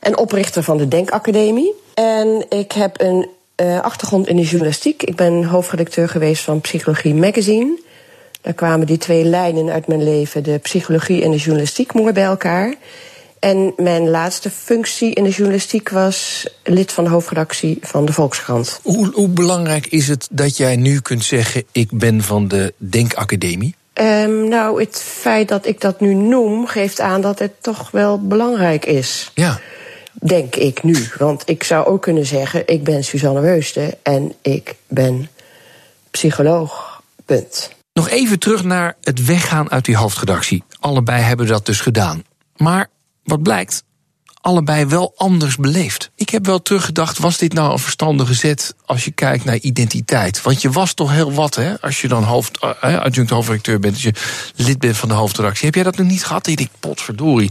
en 0.00 0.18
oprichter 0.18 0.62
van 0.62 0.76
de 0.76 0.88
Denkacademie. 0.88 1.72
En 1.94 2.46
ik 2.48 2.72
heb 2.72 3.00
een 3.00 3.28
uh, 3.56 3.80
achtergrond 3.80 4.26
in 4.26 4.36
de 4.36 4.42
journalistiek. 4.42 5.02
Ik 5.02 5.16
ben 5.16 5.44
hoofdredacteur 5.44 6.08
geweest 6.08 6.42
van 6.42 6.60
Psychologie 6.60 7.14
Magazine. 7.14 7.80
Daar 8.40 8.54
kwamen 8.54 8.86
die 8.86 8.98
twee 8.98 9.24
lijnen 9.24 9.70
uit 9.70 9.86
mijn 9.86 10.04
leven, 10.04 10.42
de 10.42 10.58
psychologie 10.58 11.22
en 11.22 11.30
de 11.30 11.36
journalistiek, 11.36 11.92
mooi 11.92 12.12
bij 12.12 12.24
elkaar. 12.24 12.74
En 13.42 13.72
mijn 13.76 14.10
laatste 14.10 14.50
functie 14.50 15.14
in 15.14 15.24
de 15.24 15.30
journalistiek 15.30 15.88
was 15.88 16.46
lid 16.64 16.92
van 16.92 17.04
de 17.04 17.10
hoofdredactie 17.10 17.78
van 17.80 18.04
de 18.04 18.12
Volkskrant. 18.12 18.80
Hoe, 18.82 19.10
hoe 19.12 19.28
belangrijk 19.28 19.86
is 19.86 20.08
het 20.08 20.28
dat 20.30 20.56
jij 20.56 20.76
nu 20.76 21.00
kunt 21.00 21.24
zeggen: 21.24 21.64
ik 21.72 21.88
ben 21.90 22.22
van 22.22 22.48
de 22.48 22.74
Denkacademie? 22.76 23.74
Um, 23.94 24.48
nou, 24.48 24.80
het 24.80 25.02
feit 25.04 25.48
dat 25.48 25.66
ik 25.66 25.80
dat 25.80 26.00
nu 26.00 26.14
noem, 26.14 26.66
geeft 26.66 27.00
aan 27.00 27.20
dat 27.20 27.38
het 27.38 27.52
toch 27.60 27.90
wel 27.90 28.26
belangrijk 28.26 28.84
is. 28.84 29.30
Ja. 29.34 29.60
Denk 30.12 30.56
ik 30.56 30.82
nu. 30.82 31.08
Want 31.18 31.42
ik 31.46 31.62
zou 31.62 31.86
ook 31.86 32.02
kunnen 32.02 32.26
zeggen: 32.26 32.62
ik 32.66 32.84
ben 32.84 33.04
Suzanne 33.04 33.40
Weusten 33.40 33.94
en 34.02 34.32
ik 34.42 34.74
ben 34.88 35.28
psycholoog. 36.10 37.02
Punt. 37.24 37.70
Nog 37.92 38.08
even 38.08 38.38
terug 38.38 38.64
naar 38.64 38.96
het 39.02 39.24
weggaan 39.24 39.70
uit 39.70 39.84
die 39.84 39.96
hoofdredactie. 39.96 40.62
Allebei 40.80 41.22
hebben 41.22 41.46
dat 41.46 41.66
dus 41.66 41.80
gedaan. 41.80 42.24
Maar 42.56 42.88
wat 43.24 43.42
blijkt? 43.42 43.84
Allebei 44.40 44.86
wel 44.86 45.12
anders 45.16 45.56
beleefd. 45.56 46.10
Ik 46.14 46.28
heb 46.28 46.46
wel 46.46 46.62
teruggedacht, 46.62 47.18
was 47.18 47.38
dit 47.38 47.52
nou 47.52 47.72
een 47.72 47.78
verstandige 47.78 48.34
zet 48.34 48.74
als 48.86 49.04
je 49.04 49.10
kijkt 49.10 49.44
naar 49.44 49.56
identiteit? 49.56 50.42
Want 50.42 50.62
je 50.62 50.70
was 50.70 50.94
toch 50.94 51.12
heel 51.12 51.32
wat, 51.32 51.54
hè? 51.54 51.80
Als 51.80 52.00
je 52.00 52.08
dan 52.08 52.22
hoofd, 52.22 52.58
uh, 52.64 52.98
adjunct 52.98 53.30
hoofdredacteur 53.30 53.78
bent, 53.78 53.94
als 53.94 54.02
je 54.02 54.12
lid 54.56 54.78
bent 54.78 54.96
van 54.96 55.08
de 55.08 55.14
hoofdredactie. 55.14 55.64
Heb 55.64 55.74
jij 55.74 55.84
dat 55.84 55.96
nog 55.96 56.06
niet 56.06 56.24
gehad? 56.24 56.46
Ik 56.46 56.56
denk, 56.56 56.70
potverdorie. 56.80 57.50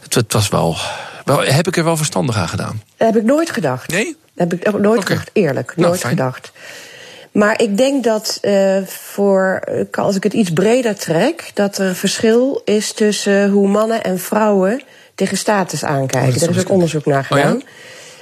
Het, 0.00 0.14
het 0.14 0.32
was 0.32 0.48
wel, 0.48 0.76
wel. 1.24 1.40
Heb 1.40 1.66
ik 1.66 1.76
er 1.76 1.84
wel 1.84 1.96
verstandig 1.96 2.36
aan 2.36 2.48
gedaan? 2.48 2.82
Dat 2.96 3.06
heb 3.08 3.16
ik 3.16 3.24
nooit 3.24 3.50
gedacht. 3.50 3.90
Nee? 3.90 4.16
Dat 4.34 4.50
heb 4.50 4.74
ik 4.74 4.80
nooit 4.80 5.00
okay. 5.00 5.16
gedacht, 5.16 5.30
eerlijk. 5.32 5.76
Nou, 5.76 5.88
nooit 5.88 6.04
gedacht. 6.04 6.52
Maar 7.32 7.62
ik 7.62 7.76
denk 7.76 8.04
dat 8.04 8.38
uh, 8.42 8.82
voor, 8.86 9.62
als 9.90 10.16
ik 10.16 10.22
het 10.22 10.32
iets 10.32 10.50
breder 10.50 10.96
trek, 10.96 11.50
dat 11.54 11.78
er 11.78 11.94
verschil 11.94 12.62
is 12.64 12.92
tussen 12.92 13.50
hoe 13.50 13.68
mannen 13.68 14.02
en 14.02 14.18
vrouwen 14.18 14.82
tegen 15.16 15.36
status 15.36 15.84
aankijken. 15.84 16.32
Oh, 16.32 16.40
Daar 16.40 16.56
is 16.56 16.60
ook 16.60 16.70
onderzoek 16.70 17.06
naar 17.06 17.24
gedaan. 17.24 17.54
Oh, 17.54 17.60
ja? 17.60 17.66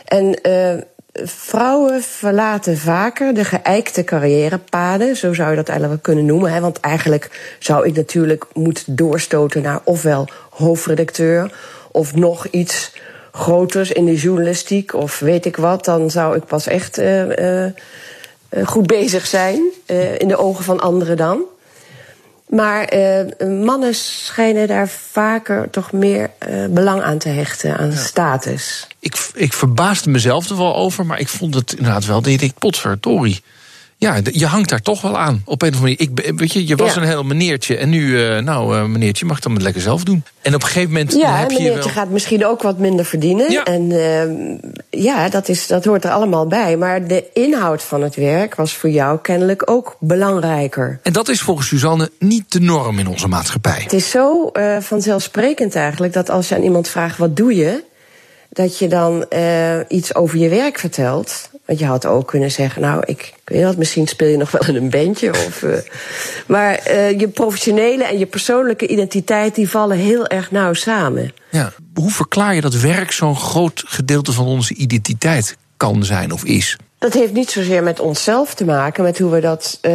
En 0.05 0.39
uh, 0.43 0.83
vrouwen 1.27 2.03
verlaten 2.03 2.79
vaker 2.79 3.35
de 3.35 3.45
geëikte 3.45 4.05
carrièrepaden, 4.05 5.17
zo 5.17 5.33
zou 5.33 5.51
je 5.51 5.57
dat 5.57 5.69
eigenlijk 5.69 6.05
wel 6.05 6.15
kunnen 6.15 6.35
noemen. 6.35 6.53
Hè? 6.53 6.61
Want 6.61 6.81
eigenlijk 6.81 7.57
zou 7.59 7.87
ik 7.87 7.97
natuurlijk 7.97 8.45
moeten 8.53 8.97
doorstoten 8.97 9.63
naar 9.63 9.81
ofwel 9.85 10.29
hoofdredacteur 10.51 11.53
of 11.91 12.15
nog 12.15 12.47
iets 12.47 12.93
groters 13.33 13.93
in 13.93 14.05
de 14.05 14.15
journalistiek 14.15 14.95
of 14.95 15.19
weet 15.19 15.45
ik 15.45 15.57
wat. 15.57 15.85
Dan 15.85 16.11
zou 16.11 16.37
ik 16.37 16.45
pas 16.45 16.67
echt. 16.67 16.99
Uh, 16.99 17.67
goed 18.65 18.87
bezig 18.87 19.27
zijn, 19.27 19.63
in 20.19 20.29
de 20.29 20.37
ogen 20.37 20.65
van 20.65 20.81
anderen 20.81 21.17
dan. 21.17 21.43
Maar 22.55 22.95
uh, 22.95 23.49
mannen 23.65 23.95
schijnen 23.95 24.69
daar 24.69 24.89
vaker 24.89 25.71
toch 25.71 25.93
meer 25.93 26.31
belang 26.71 27.03
aan 27.03 27.19
te 27.19 27.29
hechten, 27.29 27.77
aan 27.77 27.91
ja. 27.91 27.97
status. 27.97 28.87
Ik, 28.99 29.31
ik 29.35 29.53
verbaasde 29.53 30.11
mezelf 30.11 30.51
er 30.51 30.57
wel 30.57 30.77
over, 30.77 31.07
maar 31.07 31.21
ik 31.21 31.29
vond 31.29 31.55
het 31.55 31.73
inderdaad 31.73 32.05
wel. 32.05 32.21
Dat 32.21 32.41
ik, 32.41 32.55
potverdorie 32.59 33.43
ja, 34.05 34.21
je 34.33 34.47
hangt 34.47 34.69
daar 34.69 34.83
toch 34.83 35.01
wel 35.01 35.19
aan. 35.19 35.43
Op 35.45 35.63
een 35.63 35.69
of 35.69 35.75
andere 35.75 35.97
manier. 35.99 36.27
Ik, 36.27 36.39
weet 36.39 36.53
je, 36.53 36.67
je 36.67 36.77
was 36.77 36.97
een 36.97 37.03
heel 37.03 37.23
meneertje. 37.23 37.77
En 37.77 37.89
nu, 37.89 38.07
uh, 38.07 38.39
nou, 38.39 38.77
uh, 38.77 38.85
meneertje, 38.85 39.25
mag 39.25 39.41
dan 39.41 39.53
het 39.53 39.63
lekker 39.63 39.83
zelf 39.83 40.05
doen. 40.05 40.25
En 40.43 40.55
op 40.55 40.63
een 40.63 40.67
gegeven 40.67 40.89
moment. 40.89 41.13
Ja, 41.13 41.37
heb 41.37 41.49
meneertje 41.49 41.73
je 41.77 41.79
wel... 41.79 41.89
gaat 41.89 42.09
misschien 42.09 42.47
ook 42.47 42.63
wat 42.63 42.79
minder 42.79 43.05
verdienen. 43.05 43.51
Ja. 43.51 43.65
En 43.65 43.91
uh, 43.91 45.03
ja, 45.05 45.29
dat, 45.29 45.49
is, 45.49 45.67
dat 45.67 45.85
hoort 45.85 46.05
er 46.05 46.11
allemaal 46.11 46.47
bij. 46.47 46.77
Maar 46.77 47.07
de 47.07 47.25
inhoud 47.33 47.83
van 47.83 48.03
het 48.03 48.15
werk 48.15 48.55
was 48.55 48.75
voor 48.75 48.91
jou 48.91 49.19
kennelijk 49.19 49.71
ook 49.71 49.97
belangrijker. 50.01 50.99
En 51.03 51.13
dat 51.13 51.29
is 51.29 51.41
volgens 51.41 51.69
Suzanne 51.69 52.11
niet 52.19 52.53
de 52.53 52.61
norm 52.61 52.99
in 52.99 53.09
onze 53.09 53.29
maatschappij. 53.29 53.81
Het 53.83 53.93
is 53.93 54.11
zo 54.11 54.53
vanzelfsprekend 54.81 55.75
eigenlijk 55.75 56.13
dat 56.13 56.31
als 56.31 56.49
je 56.49 56.55
aan 56.55 56.63
iemand 56.63 56.89
vraagt: 56.89 57.19
wat 57.19 57.37
doe 57.37 57.55
je? 57.57 57.85
Dat 58.49 58.79
je 58.79 58.89
dan 58.89 59.27
iets 59.89 60.15
over 60.15 60.39
je 60.39 60.49
werk 60.49 60.79
vertelt. 60.79 61.51
Want 61.67 61.79
je 61.79 61.85
had 61.85 62.07
ook 62.07 62.29
kunnen 62.29 62.51
zeggen, 62.51 62.83
nou, 62.83 63.03
ik, 63.07 63.21
ik 63.21 63.43
weet 63.45 63.65
wat, 63.65 63.77
misschien 63.77 64.07
speel 64.07 64.29
je 64.29 64.37
nog 64.37 64.51
wel 64.51 64.67
in 64.67 64.77
een 64.77 64.91
bandje. 64.91 65.31
Of, 65.31 65.63
uh, 65.63 65.77
maar 66.47 66.81
uh, 66.89 67.19
je 67.21 67.29
professionele 67.29 68.05
en 68.05 68.19
je 68.19 68.27
persoonlijke 68.27 68.87
identiteit, 68.87 69.55
die 69.55 69.71
vallen 69.71 69.97
heel 69.97 70.27
erg 70.27 70.51
nauw 70.51 70.73
samen. 70.73 71.33
Ja. 71.51 71.73
Hoe 71.95 72.11
verklaar 72.11 72.55
je 72.55 72.61
dat 72.61 72.75
werk 72.75 73.13
zo'n 73.13 73.37
groot 73.37 73.83
gedeelte 73.87 74.33
van 74.33 74.47
onze 74.47 74.75
identiteit 74.75 75.57
kan 75.77 76.05
zijn 76.05 76.33
of 76.33 76.45
is? 76.45 76.77
Dat 76.99 77.13
heeft 77.13 77.33
niet 77.33 77.51
zozeer 77.51 77.83
met 77.83 78.01
onszelf 78.01 78.55
te 78.55 78.65
maken, 78.65 79.03
met 79.03 79.19
hoe 79.19 79.31
we 79.31 79.41
dat. 79.41 79.79
Uh, 79.83 79.93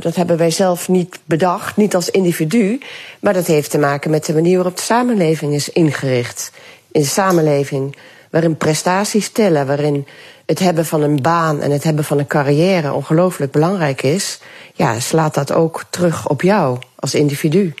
dat 0.00 0.16
hebben 0.16 0.36
wij 0.36 0.50
zelf 0.50 0.88
niet 0.88 1.18
bedacht, 1.24 1.76
niet 1.76 1.94
als 1.94 2.10
individu. 2.10 2.80
Maar 3.20 3.32
dat 3.32 3.46
heeft 3.46 3.70
te 3.70 3.78
maken 3.78 4.10
met 4.10 4.24
de 4.24 4.34
manier 4.34 4.54
waarop 4.54 4.76
de 4.76 4.82
samenleving 4.82 5.54
is 5.54 5.68
ingericht. 5.68 6.50
In 6.92 7.00
de 7.00 7.06
samenleving 7.06 7.96
waarin 8.30 8.56
prestaties 8.56 9.28
tellen, 9.28 9.66
waarin 9.66 10.06
het 10.46 10.58
hebben 10.58 10.86
van 10.86 11.02
een 11.02 11.22
baan 11.22 11.60
en 11.60 11.70
het 11.70 11.84
hebben 11.84 12.04
van 12.04 12.18
een 12.18 12.26
carrière 12.26 12.92
ongelooflijk 12.92 13.52
belangrijk 13.52 14.02
is, 14.02 14.38
ja, 14.74 15.00
slaat 15.00 15.34
dat 15.34 15.52
ook 15.52 15.84
terug 15.90 16.28
op 16.28 16.42
jou 16.42 16.78
als 16.94 17.14
individu. 17.14 17.74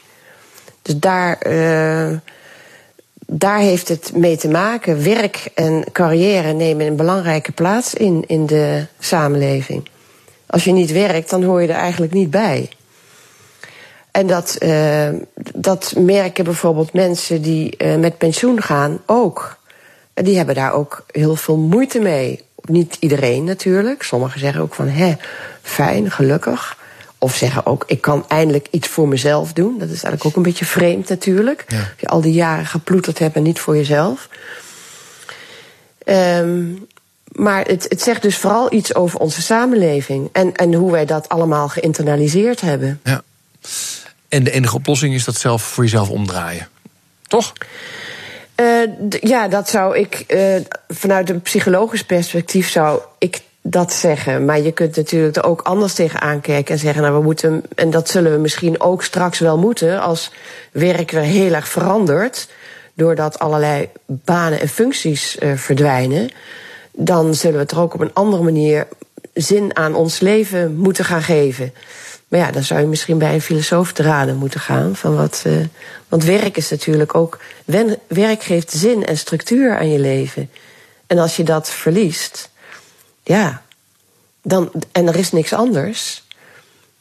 Dus 0.82 0.98
daar, 0.98 1.46
uh, 1.46 2.18
daar 3.26 3.58
heeft 3.58 3.88
het 3.88 4.10
mee 4.14 4.36
te 4.36 4.48
maken. 4.48 5.04
Werk 5.04 5.48
en 5.54 5.84
carrière 5.92 6.52
nemen 6.52 6.86
een 6.86 6.96
belangrijke 6.96 7.52
plaats 7.52 7.94
in 7.94 8.24
in 8.26 8.46
de 8.46 8.86
samenleving. 8.98 9.88
Als 10.46 10.64
je 10.64 10.72
niet 10.72 10.92
werkt, 10.92 11.30
dan 11.30 11.42
hoor 11.42 11.62
je 11.62 11.68
er 11.68 11.74
eigenlijk 11.74 12.12
niet 12.12 12.30
bij. 12.30 12.68
En 14.10 14.26
dat, 14.26 14.56
uh, 14.62 15.08
dat 15.54 15.94
merken 15.98 16.44
bijvoorbeeld 16.44 16.92
mensen 16.92 17.42
die 17.42 17.74
uh, 17.78 17.96
met 17.96 18.18
pensioen 18.18 18.62
gaan 18.62 19.00
ook. 19.06 19.58
Die 20.24 20.36
hebben 20.36 20.54
daar 20.54 20.72
ook 20.72 21.04
heel 21.10 21.36
veel 21.36 21.56
moeite 21.56 21.98
mee 21.98 22.44
niet 22.62 22.96
iedereen 23.00 23.44
natuurlijk. 23.44 24.02
Sommigen 24.02 24.40
zeggen 24.40 24.60
ook 24.62 24.74
van, 24.74 24.88
hè, 24.88 25.14
fijn, 25.62 26.10
gelukkig. 26.10 26.76
Of 27.18 27.34
zeggen 27.34 27.66
ook, 27.66 27.84
ik 27.86 28.00
kan 28.00 28.24
eindelijk 28.28 28.66
iets 28.70 28.88
voor 28.88 29.08
mezelf 29.08 29.52
doen. 29.52 29.78
Dat 29.78 29.88
is 29.88 30.02
eigenlijk 30.02 30.24
ook 30.24 30.36
een 30.36 30.42
beetje 30.42 30.64
vreemd 30.64 31.08
natuurlijk. 31.08 31.64
Ja. 31.68 31.78
Als 31.78 31.88
je 31.96 32.06
al 32.06 32.20
die 32.20 32.32
jaren 32.32 32.66
geploeterd 32.66 33.18
hebt 33.18 33.36
en 33.36 33.42
niet 33.42 33.60
voor 33.60 33.76
jezelf. 33.76 34.28
Um, 36.04 36.86
maar 37.32 37.64
het, 37.64 37.86
het 37.88 38.02
zegt 38.02 38.22
dus 38.22 38.36
vooral 38.36 38.72
iets 38.72 38.94
over 38.94 39.18
onze 39.18 39.42
samenleving. 39.42 40.28
En, 40.32 40.54
en 40.54 40.74
hoe 40.74 40.92
wij 40.92 41.04
dat 41.04 41.28
allemaal 41.28 41.68
geïnternaliseerd 41.68 42.60
hebben. 42.60 43.00
Ja. 43.04 43.22
En 44.28 44.44
de 44.44 44.50
enige 44.50 44.76
oplossing 44.76 45.14
is 45.14 45.24
dat 45.24 45.36
zelf 45.36 45.62
voor 45.62 45.84
jezelf 45.84 46.08
omdraaien. 46.08 46.68
Toch? 47.26 47.52
Uh, 48.60 49.10
ja, 49.20 49.48
dat 49.48 49.68
zou 49.68 49.98
ik 49.98 50.24
uh, 50.28 50.56
vanuit 50.88 51.30
een 51.30 51.40
psychologisch 51.40 52.04
perspectief 52.04 52.68
zou 52.68 53.00
ik 53.18 53.40
dat 53.62 53.92
zeggen. 53.92 54.44
Maar 54.44 54.60
je 54.60 54.72
kunt 54.72 54.96
natuurlijk 54.96 55.36
er 55.36 55.44
ook 55.44 55.62
anders 55.62 55.94
tegen 55.94 56.20
aankijken 56.20 56.74
en 56.74 56.80
zeggen, 56.80 57.02
nou 57.02 57.14
we 57.14 57.22
moeten, 57.22 57.62
en 57.74 57.90
dat 57.90 58.08
zullen 58.08 58.32
we 58.32 58.38
misschien 58.38 58.80
ook 58.80 59.02
straks 59.02 59.38
wel 59.38 59.58
moeten, 59.58 60.00
als 60.00 60.32
werk 60.72 61.10
weer 61.10 61.22
heel 61.22 61.52
erg 61.52 61.68
verandert, 61.68 62.48
doordat 62.94 63.38
allerlei 63.38 63.88
banen 64.06 64.60
en 64.60 64.68
functies 64.68 65.36
uh, 65.38 65.56
verdwijnen, 65.56 66.30
dan 66.92 67.34
zullen 67.34 67.56
we 67.56 67.62
het 67.62 67.70
er 67.70 67.80
ook 67.80 67.94
op 67.94 68.00
een 68.00 68.14
andere 68.14 68.42
manier 68.42 68.86
zin 69.34 69.76
aan 69.76 69.94
ons 69.94 70.20
leven 70.20 70.76
moeten 70.76 71.04
gaan 71.04 71.22
geven. 71.22 71.72
Maar 72.28 72.40
ja, 72.40 72.50
dan 72.50 72.62
zou 72.62 72.80
je 72.80 72.86
misschien 72.86 73.18
bij 73.18 73.34
een 73.34 73.40
filosoof 73.40 73.92
te 73.92 74.02
raden 74.02 74.36
moeten 74.36 74.60
gaan. 74.60 74.96
Van 74.96 75.16
wat, 75.16 75.44
want 76.16 76.28
werk 76.28 76.56
is 76.56 76.70
natuurlijk 76.70 77.14
ook. 77.14 77.38
Werk 78.06 78.42
geeft 78.42 78.70
zin 78.70 79.06
en 79.06 79.18
structuur 79.18 79.78
aan 79.78 79.90
je 79.90 79.98
leven. 79.98 80.50
En 81.06 81.18
als 81.18 81.36
je 81.36 81.42
dat 81.42 81.70
verliest, 81.70 82.50
ja, 83.22 83.62
dan, 84.42 84.70
en 84.92 85.06
er 85.06 85.16
is 85.16 85.32
niks 85.32 85.52
anders, 85.52 86.22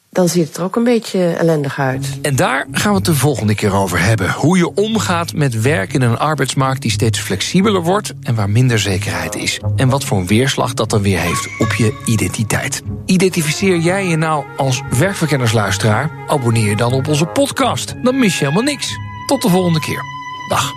dan 0.10 0.30
ziet 0.30 0.48
het 0.48 0.58
er 0.58 0.64
ook 0.64 0.76
een 0.76 0.84
beetje 0.84 1.34
ellendig 1.34 1.80
uit. 1.80 2.18
En 2.22 2.36
daar 2.36 2.68
gaan 2.72 2.92
we 2.92 2.98
het 2.98 3.06
de 3.06 3.16
volgende 3.16 3.56
keer 3.56 3.74
over 3.74 4.00
hebben. 4.00 4.32
Hoe 4.32 4.58
je 4.58 4.74
omgaat 4.74 5.34
met 5.34 5.62
werk 5.62 5.94
in 5.94 6.02
een 6.02 6.18
arbeidsmarkt 6.18 6.82
die 6.82 6.92
steeds 6.92 7.20
flexibeler 7.20 7.82
wordt 7.82 8.14
en 8.22 8.36
waar 8.36 8.50
minder 8.50 8.80
zekerheid 8.80 9.36
is. 9.36 9.60
En 9.76 9.90
wat 9.90 10.04
voor 10.04 10.18
een 10.18 10.28
weerslag 10.28 10.74
dat 10.74 10.90
dan 10.90 11.02
weer 11.02 11.20
heeft 11.20 11.48
op 11.60 11.74
je 11.74 12.02
identiteit. 12.06 12.82
Identificeer 13.06 13.78
jij 13.78 14.08
je 14.08 14.16
nou 14.16 14.46
als 14.58 14.82
werkverkennersluisteraar? 14.98 16.12
Abonneer 16.28 16.70
je 16.70 16.76
dan 16.76 16.94
op 16.94 17.08
onze 17.08 17.26
podcast. 17.26 17.94
Dan 18.04 18.20
mis 18.20 18.40
je 18.40 18.44
helemaal 18.44 18.64
niks. 18.64 19.05
Tot 19.26 19.42
de 19.42 19.50
volgende 19.50 19.80
keer. 19.80 20.04
Dag. 20.48 20.72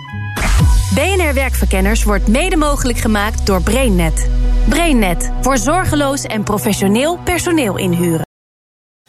BNR 0.93 1.33
Werkverkenners 1.33 2.03
wordt 2.03 2.27
mede 2.27 2.57
mogelijk 2.57 2.97
gemaakt 2.97 3.45
door 3.45 3.61
BrainNet. 3.63 4.29
BrainNet 4.69 5.31
voor 5.41 5.57
zorgeloos 5.57 6.23
en 6.23 6.43
professioneel 6.43 7.17
personeel 7.17 7.77
inhuren. 7.77 8.28